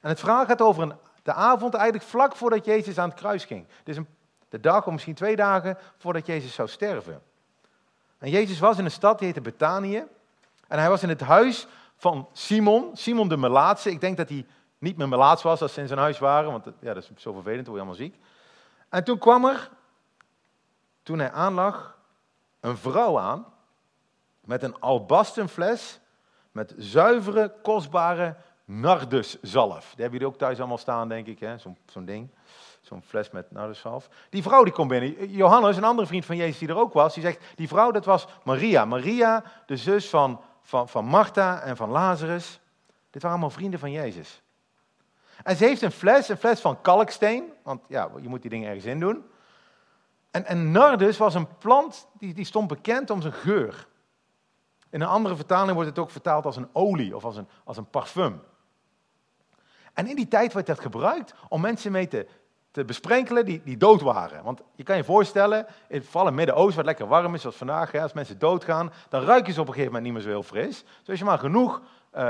En 0.00 0.08
het 0.08 0.18
verhaal 0.20 0.46
gaat 0.46 0.60
over 0.60 0.82
een, 0.82 0.94
de 1.22 1.32
avond 1.32 1.74
eigenlijk 1.74 2.04
vlak 2.04 2.36
voordat 2.36 2.64
Jezus 2.64 2.98
aan 2.98 3.08
het 3.08 3.18
kruis 3.18 3.44
ging. 3.44 3.66
Dus 3.84 3.96
een, 3.96 4.06
de 4.48 4.60
dag 4.60 4.86
of 4.86 4.92
misschien 4.92 5.14
twee 5.14 5.36
dagen 5.36 5.78
voordat 5.96 6.26
Jezus 6.26 6.54
zou 6.54 6.68
sterven. 6.68 7.22
En 8.18 8.30
Jezus 8.30 8.58
was 8.58 8.78
in 8.78 8.84
een 8.84 8.90
stad 8.90 9.18
die 9.18 9.26
heette 9.26 9.40
Betanië. 9.40 10.04
En 10.68 10.78
hij 10.78 10.88
was 10.88 11.02
in 11.02 11.08
het 11.08 11.20
huis 11.20 11.66
van 11.96 12.28
Simon, 12.32 12.90
Simon 12.96 13.28
de 13.28 13.36
Melaatse. 13.36 13.90
Ik 13.90 14.00
denk 14.00 14.16
dat 14.16 14.28
hij 14.28 14.46
niet 14.78 14.96
meer 14.96 15.08
Melaats 15.08 15.42
was 15.42 15.62
als 15.62 15.72
ze 15.72 15.80
in 15.80 15.86
zijn 15.86 15.98
huis 15.98 16.18
waren, 16.18 16.50
want 16.50 16.64
ja, 16.80 16.94
dat 16.94 17.02
is 17.02 17.22
zo 17.22 17.32
vervelend, 17.32 17.66
word 17.66 17.78
je 17.78 17.84
allemaal 17.84 17.94
ziek. 17.94 18.18
En 18.88 19.04
toen 19.04 19.18
kwam 19.18 19.44
er, 19.44 19.70
toen 21.02 21.18
hij 21.18 21.30
aanlag, 21.30 21.95
een 22.60 22.76
vrouw 22.76 23.18
aan 23.18 23.46
met 24.40 24.62
een 24.62 24.80
albastenfles 24.80 26.00
met 26.52 26.74
zuivere, 26.76 27.54
kostbare 27.62 28.36
narduszalf. 28.64 29.84
Die 29.94 30.02
hebben 30.02 30.18
jullie 30.18 30.26
ook 30.26 30.38
thuis 30.38 30.58
allemaal 30.58 30.78
staan, 30.78 31.08
denk 31.08 31.26
ik, 31.26 31.48
zo'n 31.56 31.76
zo 31.86 32.04
ding. 32.04 32.28
Zo'n 32.80 33.02
fles 33.02 33.30
met 33.30 33.50
narduszalf. 33.50 34.08
Die 34.30 34.42
vrouw 34.42 34.64
die 34.64 34.72
komt 34.72 34.88
binnen. 34.88 35.30
Johannes, 35.30 35.76
een 35.76 35.84
andere 35.84 36.08
vriend 36.08 36.24
van 36.24 36.36
Jezus 36.36 36.58
die 36.58 36.68
er 36.68 36.76
ook 36.76 36.92
was, 36.92 37.14
die 37.14 37.22
zegt, 37.22 37.44
die 37.54 37.68
vrouw 37.68 37.90
dat 37.90 38.04
was 38.04 38.26
Maria. 38.44 38.84
Maria, 38.84 39.42
de 39.66 39.76
zus 39.76 40.08
van, 40.08 40.40
van, 40.62 40.88
van 40.88 41.04
Martha 41.04 41.60
en 41.60 41.76
van 41.76 41.90
Lazarus. 41.90 42.60
Dit 43.10 43.22
waren 43.22 43.38
allemaal 43.38 43.56
vrienden 43.56 43.80
van 43.80 43.90
Jezus. 43.90 44.42
En 45.42 45.56
ze 45.56 45.64
heeft 45.64 45.82
een 45.82 45.90
fles, 45.90 46.28
een 46.28 46.36
fles 46.36 46.60
van 46.60 46.80
kalksteen, 46.80 47.52
want 47.62 47.82
ja, 47.88 48.10
je 48.20 48.28
moet 48.28 48.40
die 48.40 48.50
dingen 48.50 48.66
ergens 48.66 48.84
in 48.84 49.00
doen. 49.00 49.24
En, 50.36 50.44
en 50.44 50.70
nardus 50.70 51.16
was 51.16 51.34
een 51.34 51.56
plant 51.58 52.08
die, 52.18 52.34
die 52.34 52.44
stond 52.44 52.68
bekend 52.68 53.10
om 53.10 53.20
zijn 53.20 53.32
geur. 53.32 53.86
In 54.90 55.00
een 55.00 55.08
andere 55.08 55.36
vertaling 55.36 55.74
wordt 55.74 55.88
het 55.88 55.98
ook 55.98 56.10
vertaald 56.10 56.44
als 56.44 56.56
een 56.56 56.68
olie 56.72 57.16
of 57.16 57.24
als 57.24 57.36
een, 57.36 57.48
als 57.64 57.76
een 57.76 57.90
parfum. 57.90 58.42
En 59.92 60.06
in 60.06 60.16
die 60.16 60.28
tijd 60.28 60.52
werd 60.52 60.66
dat 60.66 60.80
gebruikt 60.80 61.34
om 61.48 61.60
mensen 61.60 61.92
mee 61.92 62.08
te, 62.08 62.26
te 62.70 62.84
besprenkelen 62.84 63.44
die, 63.44 63.62
die 63.64 63.76
dood 63.76 64.00
waren. 64.00 64.44
Want 64.44 64.62
je 64.74 64.82
kan 64.82 64.96
je 64.96 65.04
voorstellen, 65.04 65.66
in, 65.88 66.04
het 66.12 66.34
Midden-Oosten, 66.34 66.76
wat 66.76 66.84
lekker 66.84 67.06
warm 67.06 67.34
is, 67.34 67.40
zoals 67.40 67.56
vandaag, 67.56 67.92
hè, 67.92 68.02
als 68.02 68.12
mensen 68.12 68.38
doodgaan, 68.38 68.92
dan 69.08 69.22
ruiken 69.22 69.52
ze 69.52 69.60
op 69.60 69.66
een 69.66 69.72
gegeven 69.72 69.92
moment 69.92 70.12
niet 70.12 70.22
meer 70.22 70.32
zo 70.32 70.38
heel 70.38 70.48
fris. 70.48 70.82
Dus 70.82 71.08
als 71.08 71.18
je 71.18 71.24
maar 71.24 71.38
genoeg 71.38 71.82
uh, 72.14 72.22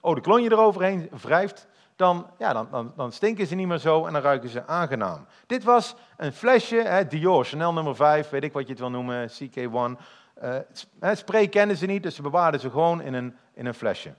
eau 0.00 0.14
de 0.14 0.20
cologne 0.20 0.50
eroverheen 0.50 1.10
wrijft, 1.22 1.66
dan, 1.96 2.30
ja, 2.38 2.52
dan, 2.52 2.68
dan, 2.70 2.92
dan, 2.96 3.12
stinken 3.12 3.46
ze 3.46 3.54
niet 3.54 3.66
meer 3.66 3.78
zo 3.78 4.06
en 4.06 4.12
dan 4.12 4.22
ruiken 4.22 4.48
ze 4.48 4.66
aangenaam. 4.66 5.26
Dit 5.46 5.64
was 5.64 5.94
een 6.16 6.32
flesje, 6.32 6.76
hè, 6.76 7.06
Dior, 7.06 7.44
Chanel 7.44 7.72
nummer 7.72 7.96
5, 7.96 8.30
weet 8.30 8.44
ik 8.44 8.52
wat 8.52 8.62
je 8.62 8.70
het 8.70 8.78
wil 8.78 8.90
noemen, 8.90 9.30
CK1. 9.30 10.00
Uh, 10.42 11.12
spray 11.12 11.48
kennen 11.48 11.76
ze 11.76 11.86
niet, 11.86 12.02
dus 12.02 12.14
ze 12.14 12.22
bewaarden 12.22 12.60
ze 12.60 12.70
gewoon 12.70 13.02
in 13.02 13.14
een, 13.14 13.36
in 13.54 13.66
een 13.66 13.74
flesje. 13.74 14.14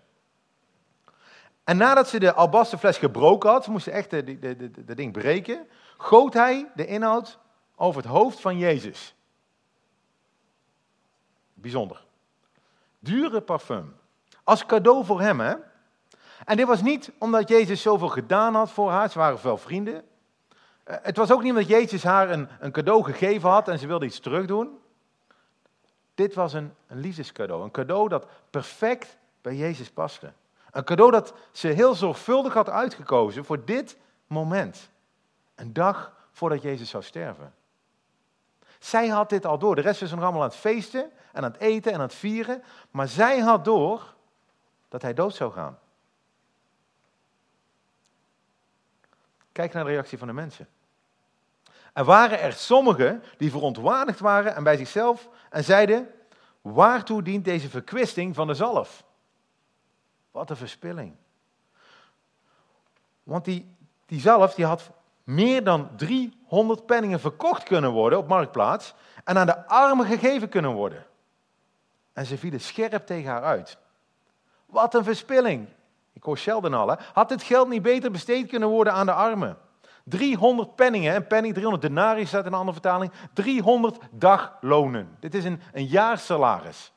En 1.64 1.78
nadat 1.78 2.10
ze 2.10 2.20
de 2.20 2.34
albastenfles 2.34 2.98
gebroken 2.98 3.50
had, 3.50 3.64
ze 3.64 3.72
moesten 3.72 3.94
echt 3.94 4.10
de, 4.10 4.40
de, 4.40 4.86
de 4.86 4.96
ding 4.96 5.12
breken, 5.12 5.68
goot 5.98 6.34
hij 6.34 6.72
de 6.76 6.86
inhoud 6.86 7.40
over 7.76 8.02
het 8.02 8.12
hoofd 8.12 8.40
van 8.40 8.58
Jezus. 8.58 9.16
Bijzonder. 11.54 12.06
Dure 13.00 13.42
parfum. 13.42 13.96
Als 14.44 14.66
cadeau 14.66 15.06
voor 15.06 15.22
hem, 15.22 15.40
hè? 15.40 15.54
En 16.46 16.58
dit 16.58 16.68
was 16.68 16.82
niet 16.82 17.12
omdat 17.18 17.50
Jezus 17.50 17.82
zoveel 17.82 18.08
gedaan 18.08 18.56
had 18.56 18.72
voor 18.72 18.92
haar, 18.92 19.10
ze 19.10 19.18
waren 19.18 19.40
veel 19.40 19.58
vrienden. 19.58 20.04
Eh, 20.84 20.96
het 21.02 21.18
was 21.18 21.32
ook 21.32 21.42
niet 21.42 21.52
omdat 21.52 21.68
Jezus 21.68 22.04
haar 22.04 22.30
een, 22.30 22.48
een 22.60 22.72
cadeau 22.72 23.04
gegeven 23.04 23.50
had 23.50 23.68
en 23.68 23.80
ze 23.80 23.88
wilde 23.88 24.06
iets 24.06 24.20
terugdoen. 24.20 24.78
Dit 26.16 26.34
was 26.34 26.54
een, 26.54 26.74
een 26.88 27.00
liefdescadeau. 27.00 27.64
Een 27.64 27.72
cadeau 27.72 28.10
dat 28.10 28.28
perfect 28.50 29.18
bij 29.42 29.56
Jezus 29.56 29.90
paste. 29.90 30.34
Een 30.72 30.84
cadeau 30.84 31.12
dat 31.12 31.34
ze 31.52 31.68
heel 31.68 31.96
zorgvuldig 31.96 32.54
had 32.54 32.70
uitgekozen 32.70 33.46
voor 33.46 33.66
dit 33.66 33.98
moment. 34.28 34.90
Een 35.56 35.74
dag 35.74 36.14
voordat 36.32 36.62
Jezus 36.62 36.90
zou 36.90 37.04
sterven. 37.04 37.54
Zij 38.80 39.08
had 39.08 39.30
dit 39.30 39.46
al 39.46 39.58
door. 39.58 39.76
De 39.76 39.82
rest 39.82 40.00
was 40.00 40.12
nog 40.12 40.22
allemaal 40.22 40.42
aan 40.42 40.48
het 40.48 40.58
feesten 40.58 41.12
en 41.32 41.44
aan 41.44 41.52
het 41.52 41.62
eten 41.62 41.92
en 41.92 41.98
aan 41.98 42.04
het 42.04 42.16
vieren. 42.16 42.64
Maar 42.92 43.08
zij 43.08 43.40
had 43.40 43.66
door 43.66 44.14
dat 44.90 45.02
hij 45.02 45.14
dood 45.14 45.36
zou 45.36 45.52
gaan. 45.52 45.78
Kijk 49.54 49.74
naar 49.74 49.84
de 49.84 49.90
reactie 49.90 50.18
van 50.18 50.28
de 50.28 50.34
mensen. 50.34 50.68
Er 51.94 52.04
waren 52.04 52.40
er 52.40 52.54
sommigen 52.54 53.24
die 53.38 53.52
verontwaardigd 53.52 54.20
waren 54.20 54.56
en 54.56 54.64
bij 54.64 54.78
zichzelf 54.78 55.30
en 55.50 55.64
zeiden: 55.64 56.10
Waartoe 56.62 57.22
dient 57.22 57.46
deze 57.46 57.70
verkwisting 57.70 58.36
van 58.36 58.48
de 58.48 58.54
zalf? 58.54 59.04
Wat 60.32 60.50
een 60.50 60.56
verspilling. 60.56 61.16
Want 63.24 63.46
die, 63.46 63.76
die 64.06 64.20
zalf 64.20 64.54
die 64.54 64.66
had 64.66 64.92
meer 65.24 65.64
dan 65.64 65.96
300 65.96 66.86
penningen 66.86 67.20
verkocht 67.20 67.64
kunnen 67.64 67.92
worden 67.92 68.20
op 68.20 68.28
marktplaats 68.28 68.94
en 69.24 69.38
aan 69.38 69.46
de 69.46 69.68
armen 69.68 70.06
gegeven 70.06 70.50
kunnen 70.50 70.74
worden. 70.74 71.06
En 72.14 72.26
ze 72.26 72.38
vielen 72.38 72.62
scherp 72.62 73.06
tegen 73.06 73.32
haar 73.32 73.44
uit. 73.44 73.78
Wat 74.66 74.94
een 74.94 75.04
verspilling. 75.04 75.68
Ik 76.14 76.24
hoor 76.24 76.38
Sheldon 76.38 76.74
al, 76.74 76.98
had 77.14 77.30
dit 77.30 77.44
geld 77.44 77.70
niet 77.70 77.82
beter 77.82 78.12
besteed 78.12 78.48
kunnen 78.50 78.70
worden 78.70 78.94
aan 78.94 79.06
de 79.06 79.14
armen? 79.14 79.58
300 80.04 80.76
penningen, 80.76 81.16
een 81.16 81.28
penning, 81.28 81.54
300 81.54 81.82
denari 81.82 82.26
staat 82.26 82.46
in 82.46 82.52
een 82.52 82.60
andere 82.60 82.80
vertaling, 82.80 83.12
300 83.34 84.00
daglonen. 84.12 85.18
Dit 85.20 85.36
is 85.36 85.44
een, 85.44 85.62
een 85.74 85.86
jaarsalaris, 85.86 86.92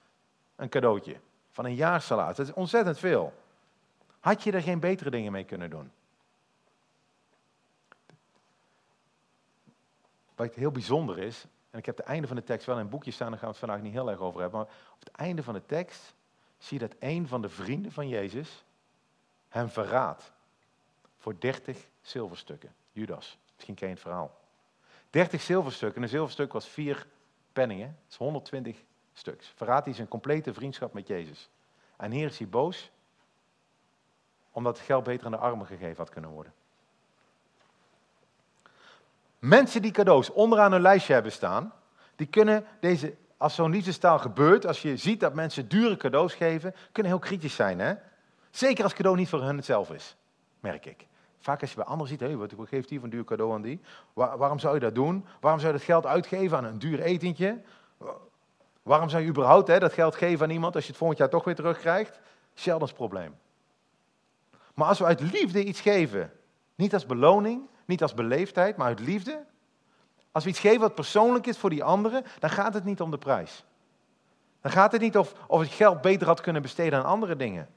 een 0.57 0.69
cadeautje 0.69 1.17
van 1.51 1.65
een 1.65 1.75
jaarsalaris. 1.75 2.37
Dat 2.37 2.47
is 2.47 2.53
ontzettend 2.53 2.99
veel. 2.99 3.33
Had 4.21 4.43
je 4.43 4.53
er 4.53 4.63
geen 4.63 4.81
betere 4.81 5.11
dingen 5.11 5.33
mee 5.33 5.45
kunnen 5.45 5.71
doen? 5.71 5.91
Wat 10.35 10.55
heel 10.55 10.71
bijzonder 10.71 11.19
is, 11.19 11.47
en 11.71 11.79
ik 11.79 11.87
heb 11.87 11.97
het 11.97 12.07
einde 12.07 12.27
van 12.27 12.37
de 12.37 12.45
tekst 12.45 12.67
wel 12.67 12.77
in 12.77 12.81
een 12.81 12.89
boekje 12.89 13.11
staan, 13.11 13.31
daar 13.31 13.39
gaan 13.39 13.49
we 13.49 13.55
het 13.55 13.65
vandaag 13.65 13.83
niet 13.83 13.93
heel 13.93 14.11
erg 14.11 14.21
over 14.21 14.41
hebben, 14.41 14.61
maar 14.61 14.69
op 14.93 15.01
het 15.01 15.11
einde 15.11 15.43
van 15.43 15.55
de 15.55 15.67
tekst 15.67 16.15
zie 16.59 16.81
je 16.81 16.89
dat 16.89 16.97
een 16.99 17.29
van 17.29 17.43
de 17.43 17.49
vrienden 17.49 17.93
van 17.93 18.09
Jezus 18.09 18.65
hem 19.57 19.69
verraadt 19.69 20.33
voor 21.19 21.35
30 21.39 21.87
zilverstukken. 22.01 22.75
Judas, 22.93 23.39
misschien 23.55 23.75
ken 23.75 23.89
je 23.89 23.95
het 23.95 24.03
verhaal. 24.03 24.39
30 25.11 25.43
zilverstukken, 25.43 26.03
een 26.03 26.09
zilverstuk 26.09 26.53
was 26.53 26.69
4 26.69 27.07
penningen, 27.53 27.87
dat 27.87 28.11
is 28.11 28.17
120 28.17 28.83
stuks. 29.13 29.53
Verraadt 29.57 29.85
hij 29.85 29.95
zijn 29.95 30.09
complete 30.09 30.55
vriendschap 30.55 30.93
met 30.93 31.07
Jezus. 31.07 31.49
En 31.97 32.11
hier 32.11 32.27
is 32.27 32.39
hij 32.39 32.49
boos, 32.49 32.91
omdat 34.51 34.77
het 34.77 34.87
geld 34.87 35.05
beter 35.05 35.27
aan 35.27 35.33
de 35.33 35.39
armen 35.39 35.67
gegeven 35.67 35.97
had 35.97 36.11
kunnen 36.11 36.31
worden. 36.31 36.53
Mensen 39.39 39.83
die 39.83 39.91
cadeaus 39.91 40.31
onderaan 40.31 40.73
hun 40.73 40.81
lijstje 40.81 41.13
hebben 41.13 41.33
staan, 41.33 41.73
die 42.17 42.27
kunnen 42.27 42.67
deze, 42.81 43.15
als 43.37 43.55
zo'n 43.55 43.71
liefdestaal 43.71 44.19
gebeurt, 44.19 44.67
als 44.67 44.83
je 44.83 44.97
ziet 44.97 45.21
dat 45.21 45.35
mensen 45.35 45.69
dure 45.69 45.97
cadeaus 45.97 46.35
geven, 46.35 46.75
kunnen 46.93 47.13
heel 47.13 47.21
kritisch 47.21 47.55
zijn. 47.55 47.79
Hè? 47.79 47.95
Zeker 48.57 48.85
als 48.85 48.95
cadeau 48.95 49.17
niet 49.17 49.29
voor 49.29 49.43
hen 49.43 49.65
zelf 49.65 49.91
is, 49.91 50.17
merk 50.61 50.87
ik. 50.87 51.07
Vaak 51.39 51.61
als 51.61 51.71
je 51.71 51.77
bij 51.77 51.85
anderen 51.85 52.09
ziet, 52.09 52.21
hey, 52.21 52.37
wat 52.37 52.69
geeft 52.69 52.89
die 52.89 53.01
van 53.01 53.09
duur 53.09 53.25
cadeau 53.25 53.53
aan 53.53 53.63
die? 53.63 53.81
waarom 54.15 54.59
zou 54.59 54.75
je 54.75 54.81
dat 54.81 54.95
doen? 54.95 55.27
Waarom 55.41 55.61
zou 55.61 55.73
je 55.73 55.79
dat 55.79 55.87
geld 55.87 56.07
uitgeven 56.07 56.57
aan 56.57 56.65
een 56.65 56.79
duur 56.79 57.01
etentje? 57.01 57.61
Waarom 58.83 59.09
zou 59.09 59.23
je 59.23 59.29
überhaupt 59.29 59.69
hè, 59.69 59.79
dat 59.79 59.93
geld 59.93 60.15
geven 60.15 60.47
aan 60.47 60.53
iemand 60.53 60.75
als 60.75 60.85
je 60.85 60.89
het 60.89 60.99
volgend 60.99 61.19
jaar 61.19 61.29
toch 61.29 61.45
weer 61.45 61.55
terugkrijgt? 61.55 62.21
Sheldons 62.55 62.93
probleem. 62.93 63.35
Maar 64.75 64.89
als 64.89 64.99
we 64.99 65.05
uit 65.05 65.21
liefde 65.21 65.65
iets 65.65 65.81
geven, 65.81 66.33
niet 66.75 66.95
als 66.95 67.07
beloning, 67.07 67.69
niet 67.85 68.03
als 68.03 68.15
beleefdheid, 68.15 68.77
maar 68.77 68.87
uit 68.87 69.01
liefde. 69.01 69.45
Als 70.33 70.45
we 70.45 70.51
iets 70.51 70.61
geven 70.61 70.81
wat 70.81 70.95
persoonlijk 70.95 71.47
is 71.47 71.59
voor 71.59 71.71
die 71.71 71.85
anderen, 71.85 72.25
dan 72.39 72.51
gaat 72.51 72.75
het 72.75 72.85
niet 72.85 73.01
om 73.01 73.11
de 73.11 73.19
prijs. 73.19 73.65
Dan 74.61 74.73
gaat 74.73 74.93
het 74.93 75.01
niet 75.01 75.19
of, 75.19 75.35
of 75.47 75.61
het 75.61 75.71
geld 75.71 76.01
beter 76.01 76.27
had 76.27 76.41
kunnen 76.41 76.63
besteden 76.63 76.99
aan 76.99 77.05
andere 77.05 77.37
dingen. 77.37 77.69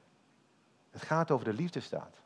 Het 0.90 1.02
gaat 1.02 1.30
over 1.30 1.44
de 1.44 1.52
liefdestaat. 1.52 2.16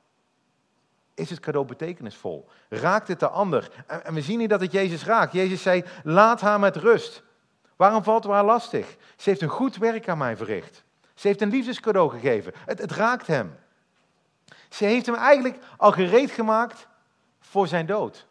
Is 1.15 1.31
het 1.31 1.41
cadeau 1.41 1.67
betekenisvol? 1.67 2.49
Raakt 2.69 3.09
het 3.09 3.21
de 3.21 3.29
ander? 3.29 3.85
En, 3.87 4.15
we 4.15 4.23
zien 4.23 4.39
hier 4.39 4.49
dat 4.49 4.61
het 4.61 4.73
Jezus 4.73 5.05
raakt. 5.05 5.33
Jezus 5.33 5.63
zei, 5.63 5.85
laat 6.03 6.41
haar 6.41 6.61
met 6.61 6.77
rust. 6.77 7.23
Waarom 7.77 8.03
valt 8.03 8.25
het 8.25 8.33
haar 8.33 8.45
lastig? 8.45 8.97
Ze 9.17 9.29
heeft 9.29 9.43
een 9.43 9.49
goed 9.49 9.77
werk 9.77 10.09
aan 10.09 10.19
mij 10.19 10.37
verricht. 10.37 10.85
Ze 11.15 11.27
heeft 11.27 11.41
een 11.41 11.51
liefdescadeau 11.51 12.11
gegeven. 12.11 12.53
Het, 12.67 12.79
het 12.79 12.93
raakt 12.93 13.27
hem. 13.27 13.57
Ze 14.69 14.85
heeft 14.85 15.07
hem 15.07 15.15
eigenlijk 15.15 15.59
al 15.77 15.93
gereed 15.93 16.31
gemaakt 16.31 16.89
voor 17.39 17.69
zijn 17.69 17.87
dood. 17.87 18.27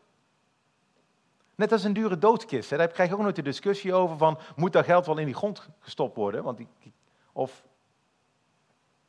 Net 1.55 1.71
als 1.71 1.83
een 1.83 1.93
dure 1.93 2.17
doodskist. 2.17 2.69
Hè. 2.69 2.77
Daar 2.77 2.87
krijg 2.87 3.09
je 3.09 3.15
ook 3.15 3.21
nooit 3.21 3.35
de 3.35 3.41
discussie 3.41 3.93
over 3.93 4.17
van, 4.17 4.39
moet 4.55 4.73
dat 4.73 4.85
geld 4.85 5.05
wel 5.05 5.17
in 5.17 5.25
die 5.25 5.35
grond 5.35 5.69
gestopt 5.79 6.15
worden? 6.15 6.43
Want 6.43 6.57
die, 6.57 6.67
of, 7.31 7.63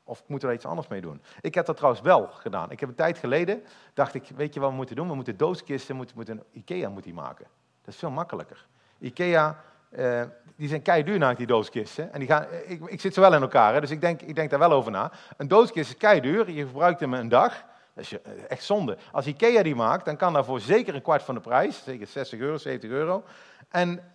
of 0.05 0.23
moet 0.27 0.43
er 0.43 0.53
iets 0.53 0.67
anders 0.67 0.89
mee 0.89 1.01
doen? 1.01 1.23
Ik 1.41 1.55
heb 1.55 1.67
dat 1.67 1.77
trouwens 1.77 2.03
wel 2.03 2.27
gedaan. 2.27 2.71
Ik 2.71 2.81
heb 2.81 2.89
een 2.89 2.95
tijd 2.95 3.19
geleden, 3.19 3.63
dacht 3.95 4.15
ik, 4.15 4.29
weet 4.37 4.55
je 4.55 4.61
wat 4.61 4.71
we 4.71 4.77
moeten 4.77 4.97
doen? 4.97 5.09
We 5.09 5.15
moeten 5.15 5.37
doodskisten, 5.37 5.97
moeten, 5.97 6.17
moeten 6.17 6.43
Ikea 6.53 6.89
moet 6.89 7.03
die 7.03 7.15
maken. 7.15 7.47
Dat 7.85 7.95
is 7.95 8.01
veel 8.01 8.11
makkelijker. 8.11 8.67
Ikea, 8.99 9.59
eh, 9.91 10.23
die 10.57 10.69
zijn 10.69 10.83
kei 10.83 11.05
duur 11.05 11.19
naar 11.19 11.37
die 11.37 11.47
doodskisten. 11.47 12.13
En 12.13 12.19
die 12.19 12.29
gaan, 12.29 12.47
ik, 12.67 12.87
ik 12.87 13.01
zit 13.01 13.15
ze 13.15 13.21
wel 13.21 13.35
in 13.35 13.43
elkaar, 13.43 13.75
hè, 13.75 13.81
dus 13.81 13.91
ik 13.91 14.01
denk, 14.01 14.23
ik 14.23 14.35
denk 14.35 14.51
daar 14.51 14.59
wel 14.59 14.73
over 14.73 14.91
na. 14.91 15.13
Een 15.37 15.49
doodskist 15.49 15.91
is 15.91 15.97
kei 15.97 16.21
duur, 16.21 16.51
je 16.51 16.67
gebruikt 16.67 17.01
hem 17.01 17.15
een 17.15 17.29
dag. 17.29 17.65
Dat 17.95 18.05
is 18.05 18.13
eh, 18.13 18.33
echt 18.49 18.65
zonde. 18.65 18.97
Als 19.13 19.27
Ikea 19.27 19.63
die 19.63 19.75
maakt, 19.75 20.05
dan 20.05 20.17
kan 20.17 20.33
daarvoor 20.33 20.61
zeker 20.61 20.95
een 20.95 21.03
kwart 21.03 21.23
van 21.23 21.35
de 21.35 21.41
prijs, 21.41 21.83
zeker 21.85 22.07
60 22.07 22.39
euro, 22.39 22.57
70 22.57 22.91
euro. 22.91 23.25
En, 23.69 24.13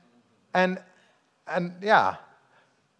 en, 0.51 0.85
en 1.43 1.77
ja, 1.79 2.19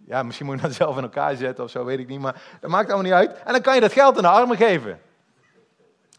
ja, 0.06 0.24
misschien 0.24 0.46
moet 0.46 0.56
je 0.56 0.62
dat 0.62 0.74
zelf 0.84 0.98
in 0.98 1.04
elkaar 1.04 1.36
zetten 1.36 1.64
of 1.64 1.70
zo, 1.70 1.86
weet 1.86 2.00
ik 2.00 2.08
niet, 2.08 2.20
maar 2.20 2.42
dat 2.62 2.70
maakt 2.70 2.92
allemaal 2.92 3.04
niet 3.04 3.30
uit. 3.30 3.44
En 3.44 3.52
dan 3.52 3.62
kan 3.62 3.76
je 3.76 3.82
dat 3.82 3.94
geld 3.94 4.16
aan 4.16 4.24
de 4.24 4.30
armen 4.30 4.58
geven. 4.58 5.00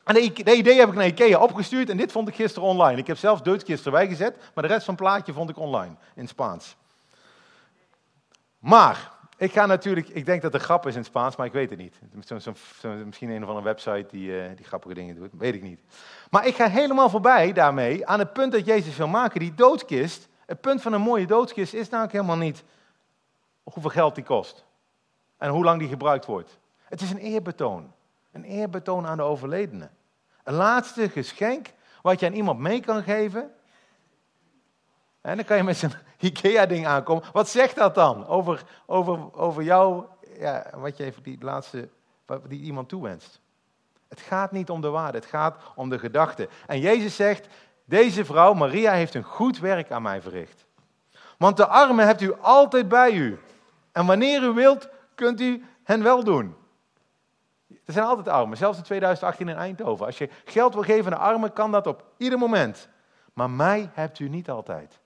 En 0.04 0.14
dat 0.14 0.24
idee 0.56 0.78
heb 0.78 0.88
ik 0.88 0.94
naar 0.94 1.06
Ikea 1.06 1.38
opgestuurd 1.38 1.90
en 1.90 1.96
dit 1.96 2.12
vond 2.12 2.28
ik 2.28 2.34
gisteren 2.34 2.68
online. 2.68 3.00
Ik 3.00 3.06
heb 3.06 3.16
zelfs 3.16 3.42
Duitskist 3.42 3.84
erbij 3.84 4.08
gezet, 4.08 4.36
maar 4.54 4.64
de 4.66 4.72
rest 4.72 4.84
van 4.84 4.94
het 4.94 5.02
plaatje 5.02 5.32
vond 5.32 5.50
ik 5.50 5.58
online, 5.58 5.94
in 6.14 6.28
Spaans. 6.28 6.76
Maar, 8.58 9.12
ik 9.36 9.52
ga 9.52 9.66
natuurlijk, 9.66 10.08
ik 10.08 10.26
denk 10.26 10.42
dat 10.42 10.54
er 10.54 10.60
grap 10.60 10.86
is 10.86 10.96
in 10.96 11.04
Spaans, 11.04 11.36
maar 11.36 11.46
ik 11.46 11.52
weet 11.52 11.70
het 11.70 11.78
niet. 11.78 11.94
misschien 13.04 13.30
een 13.30 13.42
of 13.42 13.48
andere 13.48 13.66
website 13.66 14.06
die, 14.10 14.30
uh, 14.30 14.44
die 14.56 14.64
grappige 14.64 14.94
dingen 14.94 15.14
doet, 15.14 15.30
weet 15.38 15.54
ik 15.54 15.62
niet. 15.62 15.80
Maar 16.30 16.46
ik 16.46 16.54
ga 16.54 16.68
helemaal 16.68 17.10
voorbij 17.10 17.52
daarmee 17.52 18.06
aan 18.06 18.18
het 18.18 18.32
punt 18.32 18.52
dat 18.52 18.66
Jezus 18.66 18.96
wil 18.96 19.08
maken. 19.08 19.40
Die 19.40 19.54
doodskist, 19.54 20.28
het 20.46 20.60
punt 20.60 20.82
van 20.82 20.92
een 20.92 21.00
mooie 21.00 21.26
doodskist 21.26 21.74
is 21.74 21.88
namelijk 21.88 22.14
helemaal 22.14 22.36
niet 22.36 22.64
hoeveel 23.72 23.90
geld 23.90 24.14
die 24.14 24.24
kost. 24.24 24.64
En 25.36 25.50
hoe 25.50 25.64
lang 25.64 25.78
die 25.78 25.88
gebruikt 25.88 26.26
wordt. 26.26 26.58
Het 26.84 27.00
is 27.00 27.10
een 27.10 27.18
eerbetoon. 27.18 27.92
Een 28.32 28.44
eerbetoon 28.44 29.06
aan 29.06 29.16
de 29.16 29.22
overledene. 29.22 29.88
Een 30.44 30.54
laatste 30.54 31.08
geschenk 31.08 31.72
wat 32.02 32.20
je 32.20 32.26
aan 32.26 32.32
iemand 32.32 32.58
mee 32.58 32.80
kan 32.80 33.02
geven. 33.02 33.50
En 35.20 35.36
dan 35.36 35.44
kan 35.44 35.56
je 35.56 35.62
met 35.62 35.76
zijn 35.76 35.92
IKEA-ding 36.18 36.86
aankomen. 36.86 37.24
Wat 37.32 37.48
zegt 37.48 37.76
dat 37.76 37.94
dan 37.94 38.26
over, 38.26 38.62
over, 38.86 39.34
over 39.34 39.62
jou, 39.62 40.04
ja, 40.38 40.66
wat 40.74 40.96
je 40.96 41.04
even 41.04 41.22
die 41.22 41.38
laatste, 41.40 41.88
die 42.46 42.60
iemand 42.60 42.88
toewenst? 42.88 43.40
Het 44.08 44.20
gaat 44.20 44.52
niet 44.52 44.70
om 44.70 44.80
de 44.80 44.88
waarde, 44.88 45.18
het 45.18 45.26
gaat 45.26 45.56
om 45.74 45.88
de 45.88 45.98
gedachte. 45.98 46.48
En 46.66 46.80
Jezus 46.80 47.16
zegt, 47.16 47.46
deze 47.84 48.24
vrouw, 48.24 48.52
Maria, 48.54 48.92
heeft 48.92 49.14
een 49.14 49.22
goed 49.22 49.58
werk 49.58 49.90
aan 49.90 50.02
mij 50.02 50.22
verricht. 50.22 50.66
Want 51.38 51.56
de 51.56 51.66
armen 51.66 52.06
hebt 52.06 52.20
u 52.20 52.34
altijd 52.40 52.88
bij 52.88 53.12
u. 53.12 53.38
En 53.92 54.06
wanneer 54.06 54.42
u 54.42 54.52
wilt, 54.52 54.88
kunt 55.14 55.40
u 55.40 55.64
hen 55.82 56.02
wel 56.02 56.24
doen. 56.24 56.56
Er 57.66 57.92
zijn 57.92 58.06
altijd 58.06 58.28
armen, 58.28 58.56
zelfs 58.56 58.78
in 58.78 58.84
2018 58.84 59.48
in 59.48 59.56
Eindhoven. 59.56 60.06
Als 60.06 60.18
je 60.18 60.30
geld 60.44 60.74
wil 60.74 60.82
geven 60.82 61.12
aan 61.12 61.20
armen, 61.20 61.52
kan 61.52 61.72
dat 61.72 61.86
op 61.86 62.04
ieder 62.16 62.38
moment. 62.38 62.88
Maar 63.32 63.50
mij 63.50 63.90
hebt 63.92 64.18
u 64.18 64.28
niet 64.28 64.50
altijd. 64.50 65.00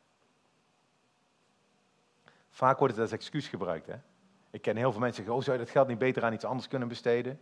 Vaak 2.50 2.78
wordt 2.78 2.94
het 2.94 3.02
als 3.02 3.12
excuus 3.12 3.48
gebruikt. 3.48 3.86
Hè? 3.86 3.96
Ik 4.50 4.62
ken 4.62 4.76
heel 4.76 4.90
veel 4.90 5.00
mensen 5.00 5.24
die 5.24 5.32
zeggen, 5.32 5.34
oh, 5.34 5.42
zou 5.42 5.58
je 5.58 5.64
dat 5.64 5.72
geld 5.72 5.88
niet 5.88 5.98
beter 5.98 6.24
aan 6.24 6.32
iets 6.32 6.44
anders 6.44 6.68
kunnen 6.68 6.88
besteden? 6.88 7.40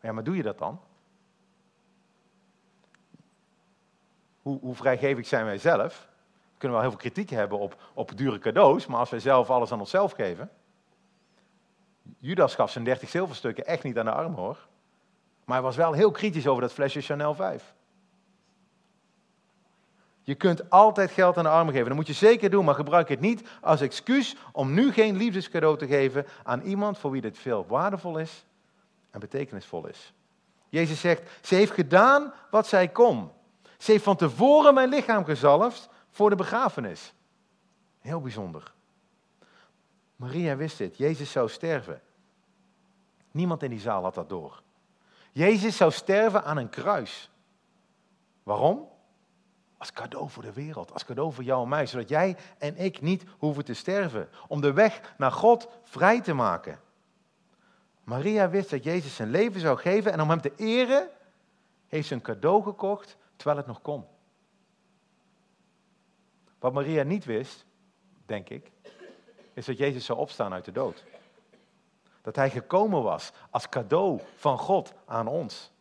Ja, 0.00 0.12
maar 0.12 0.24
doe 0.24 0.36
je 0.36 0.42
dat 0.42 0.58
dan? 0.58 0.80
Hoe, 4.42 4.60
hoe 4.60 4.74
vrijgevig 4.74 5.26
zijn 5.26 5.44
wij 5.44 5.58
zelf? 5.58 6.08
We 6.56 6.62
kunnen 6.62 6.80
wel 6.80 6.90
heel 6.90 6.98
veel 6.98 7.10
kritiek 7.10 7.30
hebben 7.30 7.58
op, 7.58 7.82
op 7.94 8.16
dure 8.16 8.38
cadeaus, 8.38 8.86
maar 8.86 8.98
als 8.98 9.10
wij 9.10 9.20
zelf 9.20 9.50
alles 9.50 9.72
aan 9.72 9.80
onszelf 9.80 10.12
geven. 10.12 10.50
Judas 12.18 12.54
gaf 12.54 12.70
zijn 12.70 12.84
30 12.84 13.08
zilverstukken 13.08 13.66
echt 13.66 13.82
niet 13.82 13.98
aan 13.98 14.04
de 14.04 14.10
arm 14.10 14.34
hoor. 14.34 14.58
Maar 15.44 15.56
hij 15.56 15.64
was 15.64 15.76
wel 15.76 15.92
heel 15.92 16.10
kritisch 16.10 16.46
over 16.46 16.62
dat 16.62 16.72
flesje 16.72 17.00
Chanel 17.00 17.34
5. 17.34 17.74
Je 20.22 20.34
kunt 20.34 20.70
altijd 20.70 21.10
geld 21.10 21.36
aan 21.36 21.44
de 21.44 21.50
armen 21.50 21.72
geven. 21.72 21.86
Dat 21.86 21.96
moet 21.96 22.06
je 22.06 22.12
zeker 22.12 22.50
doen, 22.50 22.64
maar 22.64 22.74
gebruik 22.74 23.08
het 23.08 23.20
niet 23.20 23.48
als 23.60 23.80
excuus 23.80 24.36
om 24.52 24.74
nu 24.74 24.92
geen 24.92 25.16
liefdescadeau 25.16 25.78
te 25.78 25.86
geven 25.86 26.26
aan 26.42 26.60
iemand 26.60 26.98
voor 26.98 27.10
wie 27.10 27.20
dit 27.20 27.38
veel 27.38 27.66
waardevol 27.68 28.18
is 28.18 28.44
en 29.10 29.20
betekenisvol 29.20 29.86
is. 29.86 30.12
Jezus 30.68 31.00
zegt, 31.00 31.30
ze 31.42 31.54
heeft 31.54 31.72
gedaan 31.72 32.32
wat 32.50 32.66
zij 32.66 32.88
kon. 32.88 33.30
Ze 33.78 33.90
heeft 33.90 34.04
van 34.04 34.16
tevoren 34.16 34.74
mijn 34.74 34.88
lichaam 34.88 35.24
gezalfd 35.24 35.88
voor 36.16 36.30
de 36.30 36.36
begrafenis. 36.36 37.14
Heel 38.00 38.20
bijzonder. 38.20 38.72
Maria 40.16 40.56
wist 40.56 40.78
dit. 40.78 40.96
Jezus 40.96 41.30
zou 41.30 41.48
sterven. 41.48 42.00
Niemand 43.30 43.62
in 43.62 43.70
die 43.70 43.80
zaal 43.80 44.02
had 44.02 44.14
dat 44.14 44.28
door. 44.28 44.62
Jezus 45.32 45.76
zou 45.76 45.90
sterven 45.90 46.44
aan 46.44 46.56
een 46.56 46.68
kruis. 46.68 47.30
Waarom? 48.42 48.88
Als 49.76 49.92
cadeau 49.92 50.30
voor 50.30 50.42
de 50.42 50.52
wereld, 50.52 50.92
als 50.92 51.04
cadeau 51.04 51.32
voor 51.32 51.44
jou 51.44 51.62
en 51.62 51.68
mij, 51.68 51.86
zodat 51.86 52.08
jij 52.08 52.36
en 52.58 52.76
ik 52.76 53.00
niet 53.00 53.24
hoeven 53.38 53.64
te 53.64 53.74
sterven. 53.74 54.28
Om 54.48 54.60
de 54.60 54.72
weg 54.72 55.14
naar 55.18 55.32
God 55.32 55.68
vrij 55.82 56.20
te 56.20 56.34
maken. 56.34 56.80
Maria 58.04 58.48
wist 58.48 58.70
dat 58.70 58.84
Jezus 58.84 59.14
zijn 59.14 59.30
leven 59.30 59.60
zou 59.60 59.78
geven 59.78 60.12
en 60.12 60.20
om 60.20 60.30
hem 60.30 60.40
te 60.40 60.52
eren 60.56 61.08
heeft 61.88 62.08
ze 62.08 62.14
een 62.14 62.22
cadeau 62.22 62.62
gekocht 62.62 63.16
terwijl 63.36 63.58
het 63.58 63.66
nog 63.66 63.82
kon. 63.82 64.14
Wat 66.58 66.72
Maria 66.72 67.02
niet 67.02 67.24
wist, 67.24 67.64
denk 68.26 68.48
ik, 68.48 68.70
is 69.52 69.64
dat 69.64 69.78
Jezus 69.78 70.04
zou 70.04 70.18
opstaan 70.18 70.52
uit 70.52 70.64
de 70.64 70.72
dood. 70.72 71.04
Dat 72.22 72.36
hij 72.36 72.50
gekomen 72.50 73.02
was 73.02 73.32
als 73.50 73.68
cadeau 73.68 74.20
van 74.36 74.58
God 74.58 74.92
aan 75.04 75.26
ons. 75.26 75.72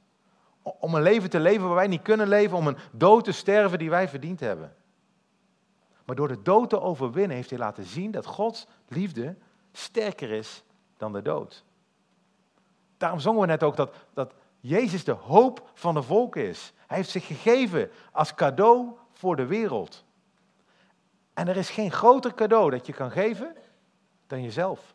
Om 0.61 0.95
een 0.95 1.01
leven 1.01 1.29
te 1.29 1.39
leven 1.39 1.65
waar 1.65 1.75
wij 1.75 1.87
niet 1.87 2.01
kunnen 2.01 2.27
leven, 2.27 2.57
om 2.57 2.67
een 2.67 2.77
dood 2.91 3.23
te 3.23 3.31
sterven 3.31 3.79
die 3.79 3.89
wij 3.89 4.09
verdiend 4.09 4.39
hebben. 4.39 4.75
Maar 6.05 6.15
door 6.15 6.27
de 6.27 6.41
dood 6.41 6.69
te 6.69 6.81
overwinnen 6.81 7.35
heeft 7.35 7.49
hij 7.49 7.59
laten 7.59 7.83
zien 7.83 8.11
dat 8.11 8.25
Gods 8.25 8.67
liefde 8.87 9.35
sterker 9.71 10.31
is 10.31 10.63
dan 10.97 11.13
de 11.13 11.21
dood. 11.21 11.63
Daarom 12.97 13.19
zongen 13.19 13.41
we 13.41 13.47
net 13.47 13.63
ook 13.63 13.75
dat, 13.75 13.95
dat 14.13 14.33
Jezus 14.59 15.03
de 15.03 15.11
hoop 15.11 15.69
van 15.73 15.93
de 15.93 16.01
volken 16.01 16.47
is. 16.47 16.73
Hij 16.87 16.97
heeft 16.97 17.09
zich 17.09 17.25
gegeven 17.25 17.91
als 18.11 18.33
cadeau 18.33 18.97
voor 19.11 19.35
de 19.35 19.45
wereld. 19.45 20.04
En 21.35 21.47
er 21.47 21.57
is 21.57 21.69
geen 21.69 21.91
groter 21.91 22.33
cadeau 22.33 22.69
dat 22.69 22.85
je 22.85 22.93
kan 22.93 23.11
geven 23.11 23.55
dan 24.27 24.43
jezelf. 24.43 24.93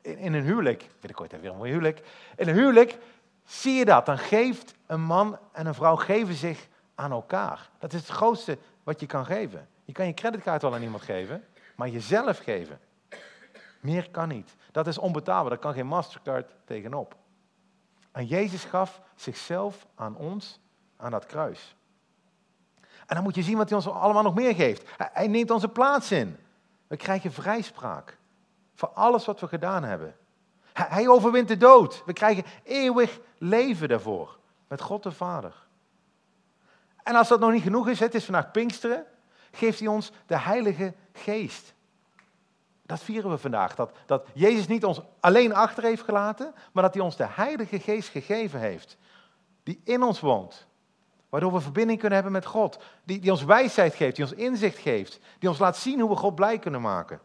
In, 0.00 0.18
in 0.18 0.32
een 0.32 0.44
huwelijk, 0.44 0.88
binnenkort 1.00 1.40
weer 1.40 1.50
een 1.50 1.56
mooi 1.56 1.70
huwelijk. 1.70 2.02
In 2.36 2.48
een 2.48 2.54
huwelijk 2.54 2.98
zie 3.44 3.74
je 3.74 3.84
dat. 3.84 4.06
Dan 4.06 4.18
geeft 4.18 4.74
een 4.86 5.02
man 5.02 5.38
en 5.52 5.66
een 5.66 5.74
vrouw 5.74 5.96
geven 5.96 6.34
zich 6.34 6.68
aan 6.94 7.10
elkaar. 7.10 7.70
Dat 7.78 7.92
is 7.92 8.00
het 8.00 8.10
grootste 8.10 8.58
wat 8.82 9.00
je 9.00 9.06
kan 9.06 9.26
geven. 9.26 9.68
Je 9.84 9.92
kan 9.92 10.06
je 10.06 10.14
creditcard 10.14 10.62
wel 10.62 10.74
aan 10.74 10.82
iemand 10.82 11.02
geven, 11.02 11.44
maar 11.76 11.88
jezelf 11.88 12.38
geven. 12.38 12.80
Meer 13.80 14.10
kan 14.10 14.28
niet. 14.28 14.54
Dat 14.72 14.86
is 14.86 14.98
onbetaalbaar, 14.98 15.50
daar 15.50 15.58
kan 15.58 15.74
geen 15.74 15.86
Mastercard 15.86 16.54
tegenop. 16.64 17.16
En 18.12 18.26
Jezus 18.26 18.64
gaf 18.64 19.00
zichzelf 19.14 19.86
aan 19.94 20.16
ons, 20.16 20.60
aan 20.96 21.10
dat 21.10 21.26
kruis. 21.26 21.76
En 23.12 23.18
dan 23.18 23.26
moet 23.26 23.36
je 23.36 23.42
zien 23.42 23.56
wat 23.56 23.68
hij 23.68 23.78
ons 23.78 23.88
allemaal 23.88 24.22
nog 24.22 24.34
meer 24.34 24.54
geeft. 24.54 24.84
Hij 24.96 25.26
neemt 25.26 25.50
onze 25.50 25.68
plaats 25.68 26.12
in. 26.12 26.36
We 26.86 26.96
krijgen 26.96 27.32
vrijspraak 27.32 28.18
voor 28.74 28.88
alles 28.88 29.24
wat 29.24 29.40
we 29.40 29.48
gedaan 29.48 29.84
hebben. 29.84 30.16
Hij 30.72 31.08
overwint 31.08 31.48
de 31.48 31.56
dood. 31.56 32.02
We 32.06 32.12
krijgen 32.12 32.44
eeuwig 32.62 33.20
leven 33.38 33.88
daarvoor. 33.88 34.38
Met 34.68 34.80
God 34.80 35.02
de 35.02 35.12
Vader. 35.12 35.54
En 37.02 37.14
als 37.14 37.28
dat 37.28 37.40
nog 37.40 37.52
niet 37.52 37.62
genoeg 37.62 37.88
is, 37.88 38.00
het 38.00 38.14
is 38.14 38.24
vandaag 38.24 38.50
Pinksteren, 38.50 39.04
geeft 39.50 39.78
hij 39.78 39.88
ons 39.88 40.12
de 40.26 40.38
Heilige 40.38 40.94
Geest. 41.12 41.74
Dat 42.82 43.02
vieren 43.02 43.30
we 43.30 43.38
vandaag. 43.38 43.74
Dat, 43.74 43.92
dat 44.06 44.26
Jezus 44.34 44.66
niet 44.66 44.84
ons 44.84 45.00
alleen 45.20 45.54
achter 45.54 45.82
heeft 45.82 46.02
gelaten, 46.02 46.54
maar 46.72 46.82
dat 46.82 46.94
hij 46.94 47.02
ons 47.02 47.16
de 47.16 47.28
Heilige 47.28 47.80
Geest 47.80 48.08
gegeven 48.08 48.60
heeft. 48.60 48.96
Die 49.62 49.80
in 49.84 50.02
ons 50.02 50.20
woont. 50.20 50.70
Waardoor 51.32 51.52
we 51.52 51.60
verbinding 51.60 51.98
kunnen 51.98 52.18
hebben 52.18 52.32
met 52.40 52.46
God. 52.46 52.78
Die, 53.04 53.20
die 53.20 53.30
ons 53.30 53.44
wijsheid 53.44 53.94
geeft, 53.94 54.16
die 54.16 54.24
ons 54.24 54.34
inzicht 54.34 54.78
geeft. 54.78 55.18
Die 55.38 55.48
ons 55.48 55.58
laat 55.58 55.76
zien 55.76 56.00
hoe 56.00 56.10
we 56.10 56.16
God 56.16 56.34
blij 56.34 56.58
kunnen 56.58 56.80
maken. 56.80 57.20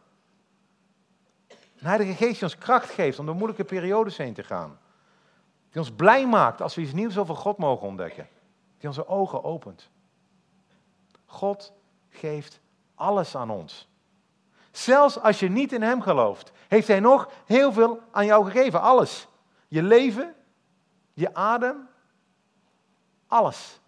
Een 1.48 1.88
Heilige 1.88 2.14
Geest 2.14 2.34
die 2.34 2.44
ons 2.44 2.58
kracht 2.58 2.90
geeft 2.90 3.20
om 3.20 3.26
door 3.26 3.36
moeilijke 3.36 3.64
periodes 3.64 4.18
heen 4.18 4.34
te 4.34 4.44
gaan. 4.44 4.80
Die 5.70 5.82
ons 5.82 5.92
blij 5.92 6.28
maakt 6.28 6.62
als 6.62 6.76
we 6.76 6.82
iets 6.82 6.94
nieuws 6.94 7.18
over 7.18 7.36
God 7.36 7.58
mogen 7.58 7.88
ontdekken. 7.88 8.28
Die 8.78 8.90
onze 8.90 9.08
ogen 9.08 9.44
opent. 9.44 9.90
God 11.26 11.74
geeft 12.10 12.60
alles 12.96 13.36
aan 13.36 13.50
ons. 13.50 13.88
Zelfs 14.72 15.20
als 15.20 15.40
je 15.40 15.50
niet 15.50 15.72
in 15.72 15.82
Hem 15.82 16.02
gelooft, 16.02 16.52
heeft 16.68 16.88
Hij 16.88 17.00
nog 17.00 17.30
heel 17.46 17.74
veel 17.74 18.02
aan 18.12 18.26
jou 18.26 18.46
gegeven. 18.46 18.82
Alles. 18.82 19.28
Je 19.68 19.84
leven, 19.84 20.36
je 21.14 21.34
adem, 21.34 21.88
alles. 23.28 23.80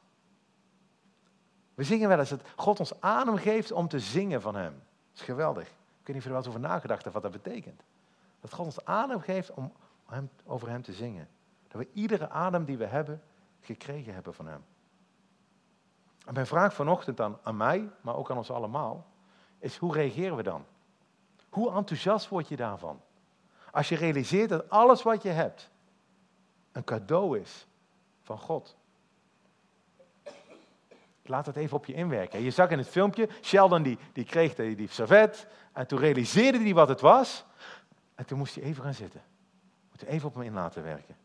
We 1.80 1.86
zingen 1.86 2.10
wel 2.10 2.20
eens 2.20 2.30
dat 2.30 2.42
God 2.56 2.80
ons 2.80 3.02
adem 3.02 3.38
geeft 3.38 3.72
om 3.72 3.88
te 3.88 4.00
zingen 4.00 4.42
van 4.42 4.56
Hem. 4.56 4.74
Dat 4.74 5.20
is 5.20 5.22
geweldig. 5.22 5.68
Ik 5.68 5.74
weet 6.04 6.08
niet 6.08 6.18
of 6.18 6.24
er 6.24 6.30
wel 6.30 6.38
eens 6.38 6.48
over 6.48 6.60
nagedacht 6.60 7.02
hebt 7.02 7.14
wat 7.14 7.24
dat 7.24 7.32
betekent. 7.32 7.82
Dat 8.40 8.54
God 8.54 8.66
ons 8.66 8.86
adem 8.86 9.20
geeft 9.20 9.52
om 9.54 9.74
hem, 10.06 10.30
over 10.46 10.70
Hem 10.70 10.82
te 10.82 10.94
zingen. 10.94 11.28
Dat 11.68 11.82
we 11.82 11.88
iedere 11.94 12.30
adem 12.30 12.66
die 12.66 12.78
we 12.78 12.86
hebben, 12.86 13.22
gekregen 13.62 14.14
hebben 14.14 14.34
van 14.34 14.48
Hem. 14.48 14.66
En 16.26 16.34
mijn 16.34 16.48
vraag 16.48 16.74
vanochtend 16.74 17.18
dan 17.18 17.38
aan 17.44 17.58
mij, 17.58 17.90
maar 18.02 18.16
ook 18.16 18.32
aan 18.32 18.38
ons 18.38 18.52
allemaal, 18.52 19.06
is 19.60 19.78
hoe 19.78 19.94
reageren 19.94 20.36
we 20.36 20.44
dan? 20.44 20.66
Hoe 21.50 21.72
enthousiast 21.72 22.28
word 22.28 22.48
je 22.48 22.56
daarvan? 22.56 23.02
Als 23.72 23.90
je 23.90 23.96
realiseert 23.96 24.50
dat 24.50 24.70
alles 24.70 25.04
wat 25.04 25.22
je 25.22 25.30
hebt 25.30 25.70
een 26.72 26.84
cadeau 26.84 27.40
is 27.40 27.68
van 28.22 28.38
God. 28.40 28.78
Laat 31.30 31.46
het 31.46 31.56
even 31.56 31.78
op 31.78 31.86
je 31.86 31.94
inwerken. 31.94 32.42
Je 32.42 32.52
zag 32.52 32.70
in 32.70 32.78
het 32.78 32.88
filmpje, 32.88 33.30
Sheldon 33.42 33.84
die, 33.84 33.98
die 34.14 34.26
kreeg 34.26 34.56
die, 34.56 34.76
die 34.76 34.90
servet 34.90 35.48
en 35.74 35.88
toen 35.88 36.00
realiseerde 36.00 36.60
hij 36.60 36.74
wat 36.74 36.88
het 36.88 37.02
was. 37.02 37.46
En 38.16 38.26
toen 38.26 38.38
moest 38.38 38.56
hij 38.56 38.64
even 38.64 38.84
gaan 38.84 38.94
zitten. 38.94 39.22
Moet 39.92 40.04
even 40.04 40.28
op 40.28 40.34
hem 40.34 40.44
in 40.44 40.54
laten 40.54 40.84
werken. 40.84 41.16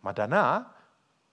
Maar 0.00 0.14
daarna, 0.14 0.72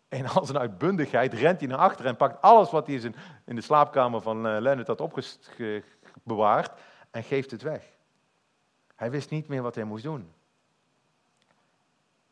in 0.07 0.27
al 0.27 0.45
zijn 0.45 0.57
uitbundigheid, 0.57 1.33
rent 1.33 1.59
hij 1.59 1.69
naar 1.69 1.77
achteren 1.77 2.11
en 2.11 2.17
pakt 2.17 2.41
alles 2.41 2.71
wat 2.71 2.87
hij 2.87 3.13
in 3.45 3.55
de 3.55 3.61
slaapkamer 3.61 4.21
van 4.21 4.37
uh, 4.37 4.57
Leonard 4.59 4.87
had 4.87 5.01
opgebewaard 5.01 6.79
en 7.11 7.23
geeft 7.23 7.51
het 7.51 7.61
weg. 7.61 7.83
Hij 8.95 9.11
wist 9.11 9.29
niet 9.29 9.47
meer 9.47 9.61
wat 9.61 9.75
hij 9.75 9.83
moest 9.83 10.03
doen. 10.03 10.33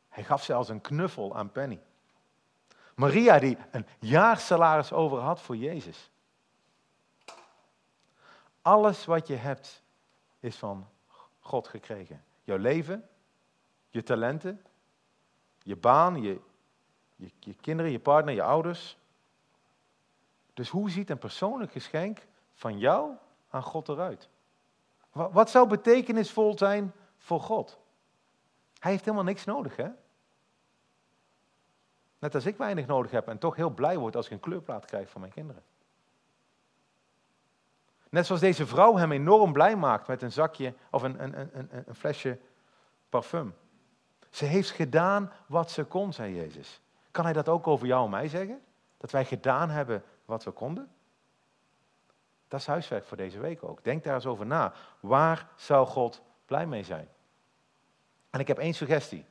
Hij 0.10 0.24
gaf 0.24 0.44
zelfs 0.44 0.70
een 0.70 0.82
knuffel 0.82 1.36
aan 1.36 1.52
Penny. 1.52 1.80
Maria 2.96 3.40
die 3.40 3.58
een 3.72 3.86
jaarsalaris 4.00 4.92
over 4.92 5.18
had 5.18 5.42
voor 5.42 5.58
Jezus. 5.58 6.12
Alles 8.62 9.06
wat 9.06 9.28
je 9.28 9.36
hebt 9.36 9.82
is 10.40 10.56
van 10.56 10.88
God 11.40 11.68
gekregen. 11.68 12.24
Jouw 12.44 12.58
leven, 12.58 13.10
je 13.90 14.04
talenten, 14.04 14.62
je 15.64 15.76
baan, 15.76 16.22
je, 16.22 16.40
je, 17.16 17.32
je 17.40 17.54
kinderen, 17.54 17.92
je 17.92 18.00
partner, 18.00 18.34
je 18.34 18.44
ouders. 18.44 18.98
Dus 20.54 20.70
hoe 20.70 20.90
ziet 20.90 21.10
een 21.10 21.18
persoonlijk 21.18 21.72
geschenk 21.72 22.26
van 22.54 22.80
jou 22.80 23.16
aan 23.50 23.64
God 23.64 23.90
eruit? 23.90 24.30
Wat 25.12 25.50
zou 25.50 25.68
betekenisvol 25.68 26.58
zijn 26.58 26.94
voor 27.18 27.42
God? 27.42 27.80
Hij 28.80 28.92
heeft 28.92 29.06
helemaal 29.06 29.26
niks 29.26 29.46
nodig, 29.46 29.76
hè? 29.76 29.90
Net 32.24 32.36
als 32.36 32.46
ik 32.46 32.58
weinig 32.58 32.86
nodig 32.86 33.12
heb 33.12 33.28
en 33.28 33.38
toch 33.38 33.56
heel 33.56 33.70
blij 33.70 33.98
word 33.98 34.16
als 34.16 34.26
ik 34.26 34.32
een 34.32 34.40
kleurplaat 34.40 34.86
krijg 34.86 35.10
van 35.10 35.22
mijn 35.22 35.34
kinderen. 35.34 35.64
Net 38.10 38.26
zoals 38.26 38.42
deze 38.42 38.68
vrouw 38.68 38.96
hem 38.96 39.12
enorm 39.12 39.54
blij 39.54 39.76
maakt 39.76 40.08
met 40.08 40.22
een 40.22 40.32
zakje 40.32 40.74
of 40.92 41.02
een, 41.02 41.24
een, 41.24 41.50
een, 41.54 41.70
een 41.88 41.96
flesje 41.96 42.40
parfum. 43.10 43.56
Ze 44.30 44.46
heeft 44.46 44.72
gedaan 44.72 45.32
wat 45.46 45.72
ze 45.72 45.84
kon, 45.84 46.14
zei 46.14 46.36
Jezus. 46.36 46.82
Kan 47.12 47.24
hij 47.24 47.34
dat 47.34 47.50
ook 47.50 47.68
over 47.68 47.88
jou 47.88 48.04
en 48.04 48.10
mij 48.10 48.28
zeggen? 48.28 48.62
Dat 48.98 49.12
wij 49.12 49.26
gedaan 49.26 49.70
hebben 49.70 50.04
wat 50.26 50.44
we 50.44 50.52
konden? 50.52 50.92
Dat 52.48 52.60
is 52.60 52.68
huiswerk 52.68 53.06
voor 53.06 53.18
deze 53.18 53.40
week 53.40 53.64
ook. 53.64 53.84
Denk 53.84 54.04
daar 54.04 54.16
eens 54.16 54.26
over 54.26 54.46
na. 54.46 54.74
Waar 55.00 55.48
zou 55.56 55.88
God 55.88 56.22
blij 56.46 56.66
mee 56.68 56.84
zijn? 56.84 57.08
En 58.30 58.40
ik 58.40 58.48
heb 58.48 58.58
één 58.58 58.74
suggestie. 58.74 59.26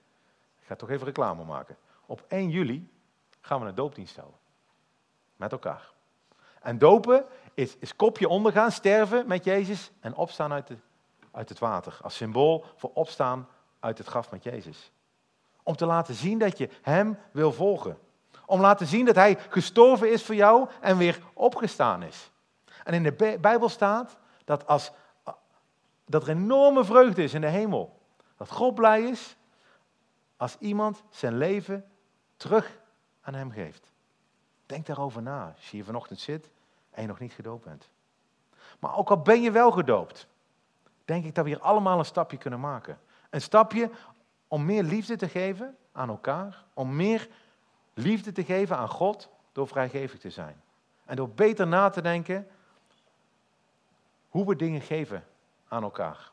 Ik 0.58 0.66
ga 0.66 0.74
toch 0.76 0.90
even 0.90 1.06
reclame 1.06 1.44
maken. 1.44 1.76
Op 2.12 2.24
1 2.28 2.50
juli 2.50 2.90
gaan 3.40 3.60
we 3.60 3.66
een 3.66 3.74
doopdienst 3.74 4.16
houden. 4.16 4.38
Met 5.36 5.52
elkaar. 5.52 5.92
En 6.60 6.78
dopen 6.78 7.24
is, 7.54 7.76
is 7.76 7.96
kopje 7.96 8.28
ondergaan, 8.28 8.72
sterven 8.72 9.26
met 9.26 9.44
Jezus 9.44 9.90
en 10.00 10.14
opstaan 10.14 10.52
uit, 10.52 10.66
de, 10.66 10.76
uit 11.30 11.48
het 11.48 11.58
water. 11.58 11.98
Als 12.02 12.16
symbool 12.16 12.64
voor 12.76 12.90
opstaan 12.94 13.48
uit 13.80 13.98
het 13.98 14.06
graf 14.06 14.30
met 14.30 14.42
Jezus. 14.42 14.92
Om 15.62 15.76
te 15.76 15.86
laten 15.86 16.14
zien 16.14 16.38
dat 16.38 16.58
je 16.58 16.68
Hem 16.82 17.18
wil 17.30 17.52
volgen. 17.52 17.98
Om 18.46 18.56
te 18.56 18.62
laten 18.62 18.86
zien 18.86 19.04
dat 19.04 19.14
Hij 19.14 19.38
gestorven 19.48 20.12
is 20.12 20.22
voor 20.22 20.34
jou 20.34 20.68
en 20.80 20.96
weer 20.96 21.20
opgestaan 21.32 22.02
is. 22.02 22.30
En 22.84 22.94
in 22.94 23.02
de 23.02 23.38
Bijbel 23.40 23.68
staat 23.68 24.16
dat, 24.44 24.66
als, 24.66 24.92
dat 26.04 26.22
er 26.22 26.28
enorme 26.28 26.84
vreugde 26.84 27.22
is 27.22 27.34
in 27.34 27.40
de 27.40 27.46
hemel. 27.46 28.00
Dat 28.36 28.50
God 28.50 28.74
blij 28.74 29.02
is 29.02 29.36
als 30.36 30.56
iemand 30.58 31.02
zijn 31.10 31.36
leven 31.36 31.86
terug 32.42 32.78
aan 33.20 33.34
Hem 33.34 33.50
geeft. 33.50 33.90
Denk 34.66 34.86
daarover 34.86 35.22
na 35.22 35.52
als 35.56 35.64
je 35.64 35.76
hier 35.76 35.84
vanochtend 35.84 36.20
zit 36.20 36.50
en 36.90 37.02
je 37.02 37.08
nog 37.08 37.18
niet 37.18 37.32
gedoopt 37.32 37.64
bent. 37.64 37.88
Maar 38.78 38.96
ook 38.96 39.10
al 39.10 39.22
ben 39.22 39.42
je 39.42 39.50
wel 39.50 39.70
gedoopt, 39.70 40.26
denk 41.04 41.24
ik 41.24 41.34
dat 41.34 41.44
we 41.44 41.50
hier 41.50 41.60
allemaal 41.60 41.98
een 41.98 42.04
stapje 42.04 42.36
kunnen 42.36 42.60
maken. 42.60 43.00
Een 43.30 43.40
stapje 43.40 43.90
om 44.48 44.64
meer 44.64 44.82
liefde 44.82 45.16
te 45.16 45.28
geven 45.28 45.76
aan 45.92 46.08
elkaar, 46.08 46.64
om 46.74 46.96
meer 46.96 47.28
liefde 47.94 48.32
te 48.32 48.44
geven 48.44 48.76
aan 48.76 48.88
God 48.88 49.28
door 49.52 49.68
vrijgevig 49.68 50.18
te 50.18 50.30
zijn. 50.30 50.62
En 51.04 51.16
door 51.16 51.28
beter 51.28 51.66
na 51.66 51.88
te 51.88 52.02
denken 52.02 52.48
hoe 54.28 54.46
we 54.46 54.56
dingen 54.56 54.80
geven 54.80 55.24
aan 55.68 55.82
elkaar. 55.82 56.30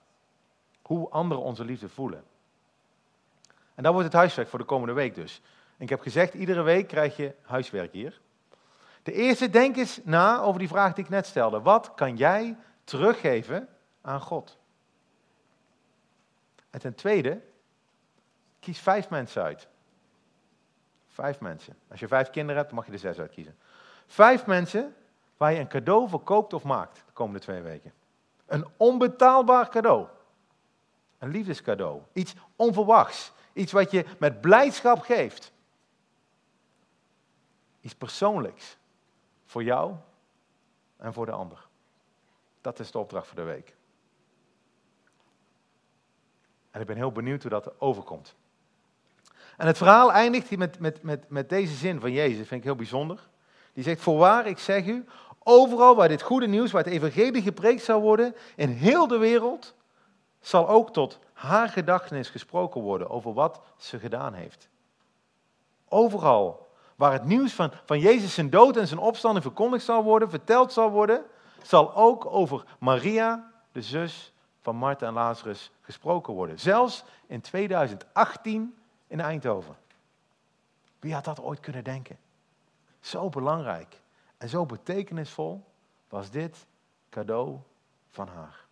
Hoe 0.82 1.10
anderen 1.10 1.44
onze 1.44 1.66
liefde 1.66 1.90
voelen. 1.90 2.24
En 3.76 3.84
dat 3.84 3.94
wordt 3.94 4.08
het 4.08 4.18
huiswerk 4.18 4.48
voor 4.48 4.60
de 4.60 4.66
komende 4.66 4.94
week 4.94 5.16
dus. 5.16 5.42
Ik 5.80 5.90
heb 5.90 6.02
gezegd, 6.02 6.34
iedere 6.34 6.62
week 6.62 6.88
krijg 6.88 7.18
je 7.18 7.34
huiswerk 7.42 7.94
hier. 7.94 8.20
De 9.04 9.14
eerste, 9.14 9.50
denk 9.50 9.78
eens 9.78 10.00
na 10.04 10.42
over 10.42 10.60
die 10.60 10.68
vraag 10.68 10.94
die 10.94 11.04
ik 11.04 11.10
net 11.10 11.26
stelde. 11.26 11.62
Wat 11.62 11.94
kan 11.96 12.18
jij 12.18 12.58
teruggeven 12.84 13.68
aan 14.02 14.22
God? 14.22 14.58
En 16.70 16.80
ten 16.80 16.96
tweede, 16.96 17.42
kies 18.60 18.80
vijf 18.80 19.10
mensen 19.10 19.44
uit. 19.44 19.68
Vijf 21.08 21.40
mensen. 21.40 21.78
Als 21.90 22.00
je 22.00 22.08
vijf 22.08 22.30
kinderen 22.30 22.56
hebt, 22.56 22.68
dan 22.68 22.78
mag 22.78 22.86
je 22.86 22.92
er 22.92 23.00
zes 23.00 23.20
uitkiezen. 23.20 23.58
Vijf 24.08 24.46
mensen 24.46 24.96
waar 25.38 25.54
je 25.54 25.60
een 25.60 25.68
cadeau 25.68 26.10
voor 26.10 26.24
koopt 26.24 26.54
of 26.54 26.64
maakt 26.64 26.96
de 26.96 27.14
komende 27.14 27.40
twee 27.40 27.62
weken. 27.62 27.94
Een 28.46 28.68
onbetaalbaar 28.78 29.70
cadeau. 29.70 30.08
Een 31.18 31.30
liefdescadeau. 31.30 32.02
Iets 32.14 32.34
onverwachts. 32.56 33.32
Iets 33.54 33.72
wat 33.72 33.92
je 33.92 34.06
met 34.18 34.42
blijdschap 34.42 35.00
geeft. 35.00 35.52
Iets 37.82 37.96
persoonlijks. 37.96 38.78
Voor 39.46 39.64
jou 39.64 39.96
en 40.98 41.14
voor 41.14 41.26
de 41.26 41.32
ander. 41.32 41.68
Dat 42.62 42.80
is 42.80 42.92
de 42.92 42.98
opdracht 42.98 43.28
voor 43.28 43.36
de 43.36 43.44
week. 43.44 43.76
En 46.72 46.82
ik 46.82 46.88
ben 46.88 46.96
heel 46.96 47.12
benieuwd 47.12 47.42
hoe 47.42 47.52
dat 47.52 47.82
overkomt. 47.82 48.36
En 49.58 49.68
het 49.68 49.78
verhaal 49.78 50.12
eindigt 50.12 50.58
met, 50.58 50.80
met, 50.80 51.04
met, 51.04 51.30
met 51.30 51.50
deze 51.50 51.74
zin 51.74 52.00
van 52.00 52.12
Jezus, 52.12 52.48
vind 52.48 52.60
ik 52.60 52.64
heel 52.64 52.76
bijzonder. 52.76 53.30
Die 53.74 53.84
zegt, 53.84 54.02
voorwaar, 54.02 54.48
ik 54.48 54.58
zeg 54.58 54.86
u, 54.86 55.06
overal 55.44 55.96
waar 55.96 56.08
dit 56.08 56.22
goede 56.22 56.48
nieuws, 56.48 56.72
waar 56.72 56.84
het 56.84 56.94
evangelie 56.94 57.42
gepreekt 57.42 57.84
zal 57.84 58.02
worden, 58.02 58.36
in 58.56 58.70
heel 58.70 59.08
de 59.08 59.18
wereld, 59.18 59.76
zal 60.40 60.70
ook 60.70 60.94
tot 60.94 61.20
haar 61.34 61.70
gedachtenis 61.70 62.30
gesproken 62.30 62.82
worden 62.82 63.10
over 63.10 63.34
wat 63.34 63.62
ze 63.78 64.00
gedaan 64.00 64.34
heeft. 64.34 64.70
Overal 65.88 66.69
waar 67.00 67.12
het 67.12 67.26
nieuws 67.26 67.54
van, 67.54 67.72
van 67.86 68.00
Jezus 68.00 68.34
zijn 68.34 68.50
dood 68.50 68.78
en 68.78 68.88
zijn 68.88 69.00
opstanding 69.00 69.44
verkondigd 69.44 69.86
zal 69.86 70.04
worden, 70.04 70.30
verteld 70.30 70.74
zal 70.74 70.90
worden, 70.90 71.24
zal 71.62 71.96
ook 71.96 72.26
over 72.26 72.66
Maria, 72.80 73.52
de 73.72 73.82
zus 73.82 74.34
van 74.62 74.76
Martha 74.76 75.08
en 75.08 75.14
Lazarus, 75.14 75.72
gesproken 75.82 76.34
worden. 76.34 76.60
Zelfs 76.60 77.04
in 77.28 77.42
2018 77.42 78.78
in 79.08 79.20
Eindhoven. 79.20 79.76
Wie 81.00 81.14
had 81.14 81.24
dat 81.24 81.42
ooit 81.42 81.60
kunnen 81.60 81.84
denken? 81.84 82.18
Zo 83.00 83.30
belangrijk 83.30 84.02
en 84.38 84.50
zo 84.50 84.66
betekenisvol 84.66 85.64
was 86.10 86.30
dit 86.30 86.66
cadeau 87.10 87.58
van 88.10 88.28
haar. 88.28 88.66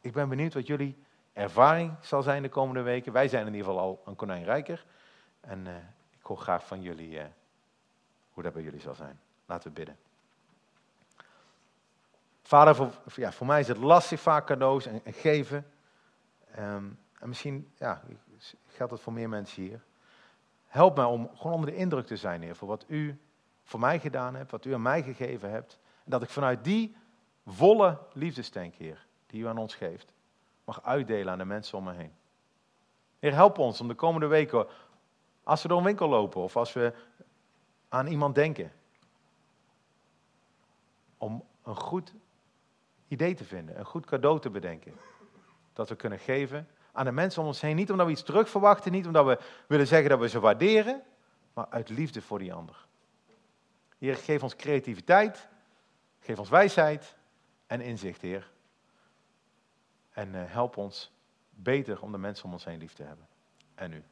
Ik 0.00 0.12
ben 0.12 0.28
benieuwd 0.28 0.54
wat 0.54 0.66
jullie 0.66 0.96
ervaring 1.32 1.94
zal 2.00 2.22
zijn 2.22 2.42
de 2.42 2.48
komende 2.48 2.82
weken. 2.82 3.12
Wij 3.12 3.28
zijn 3.28 3.46
in 3.46 3.54
ieder 3.54 3.66
geval 3.66 3.82
al 3.82 4.02
een 4.04 4.16
konijn 4.16 4.44
rijker. 4.44 4.84
En 5.40 5.66
uh, 5.66 5.74
ik 6.26 6.32
hoor 6.32 6.40
graag 6.40 6.66
van 6.66 6.82
jullie 6.82 7.10
uh, 7.10 7.24
hoe 8.30 8.42
dat 8.42 8.52
bij 8.52 8.62
jullie 8.62 8.80
zal 8.80 8.94
zijn. 8.94 9.20
Laten 9.46 9.68
we 9.68 9.74
bidden. 9.74 9.98
Vader, 12.42 12.74
voor, 12.74 12.92
ja, 13.14 13.32
voor 13.32 13.46
mij 13.46 13.60
is 13.60 13.68
het 13.68 13.76
lastig 13.76 14.20
vaak 14.20 14.46
cadeaus 14.46 14.86
en, 14.86 15.00
en 15.04 15.12
geven. 15.12 15.70
Um, 16.58 16.98
en 17.18 17.28
misschien 17.28 17.72
ja, 17.78 18.02
geldt 18.66 18.92
het 18.92 19.00
voor 19.00 19.12
meer 19.12 19.28
mensen 19.28 19.62
hier. 19.62 19.80
Help 20.66 20.96
mij 20.96 21.04
om 21.04 21.30
gewoon 21.36 21.52
onder 21.52 21.70
de 21.70 21.76
indruk 21.76 22.06
te 22.06 22.16
zijn, 22.16 22.42
Heer, 22.42 22.56
voor 22.56 22.68
wat 22.68 22.84
u 22.88 23.20
voor 23.64 23.80
mij 23.80 23.98
gedaan 23.98 24.34
hebt, 24.34 24.50
wat 24.50 24.64
u 24.64 24.74
aan 24.74 24.82
mij 24.82 25.02
gegeven 25.02 25.50
hebt. 25.50 25.78
En 26.04 26.10
dat 26.10 26.22
ik 26.22 26.30
vanuit 26.30 26.64
die 26.64 26.96
volle 27.46 27.98
liefdestank, 28.12 28.74
Heer, 28.74 29.06
die 29.26 29.42
u 29.42 29.46
aan 29.46 29.58
ons 29.58 29.74
geeft, 29.74 30.12
mag 30.64 30.82
uitdelen 30.82 31.32
aan 31.32 31.38
de 31.38 31.44
mensen 31.44 31.78
om 31.78 31.84
me 31.84 31.92
heen. 31.92 32.12
Heer, 33.18 33.34
help 33.34 33.58
ons 33.58 33.80
om 33.80 33.88
de 33.88 33.94
komende 33.94 34.26
weken, 34.26 34.66
als 35.46 35.62
we 35.62 35.68
door 35.68 35.78
een 35.78 35.84
winkel 35.84 36.08
lopen 36.08 36.40
of 36.40 36.56
als 36.56 36.72
we 36.72 36.92
aan 37.88 38.06
iemand 38.06 38.34
denken, 38.34 38.72
om 41.18 41.44
een 41.62 41.76
goed 41.76 42.14
idee 43.08 43.34
te 43.34 43.44
vinden, 43.44 43.78
een 43.78 43.84
goed 43.84 44.06
cadeau 44.06 44.40
te 44.40 44.50
bedenken. 44.50 44.94
Dat 45.72 45.88
we 45.88 45.96
kunnen 45.96 46.18
geven 46.18 46.68
aan 46.92 47.04
de 47.04 47.12
mensen 47.12 47.42
om 47.42 47.48
ons 47.48 47.60
heen. 47.60 47.76
Niet 47.76 47.90
omdat 47.90 48.06
we 48.06 48.12
iets 48.12 48.22
terug 48.22 48.48
verwachten, 48.48 48.92
niet 48.92 49.06
omdat 49.06 49.26
we 49.26 49.38
willen 49.66 49.86
zeggen 49.86 50.10
dat 50.10 50.18
we 50.18 50.28
ze 50.28 50.40
waarderen, 50.40 51.02
maar 51.52 51.66
uit 51.68 51.88
liefde 51.88 52.22
voor 52.22 52.38
die 52.38 52.52
ander. 52.52 52.86
Heer, 53.98 54.16
geef 54.16 54.42
ons 54.42 54.56
creativiteit, 54.56 55.48
geef 56.20 56.38
ons 56.38 56.48
wijsheid 56.48 57.16
en 57.66 57.80
inzicht, 57.80 58.20
Heer. 58.20 58.50
En 60.10 60.34
uh, 60.34 60.42
help 60.46 60.76
ons 60.76 61.12
beter 61.50 62.02
om 62.02 62.12
de 62.12 62.18
mensen 62.18 62.44
om 62.44 62.52
ons 62.52 62.64
heen 62.64 62.78
lief 62.78 62.92
te 62.92 63.02
hebben. 63.02 63.26
En 63.74 63.92
u. 63.92 64.04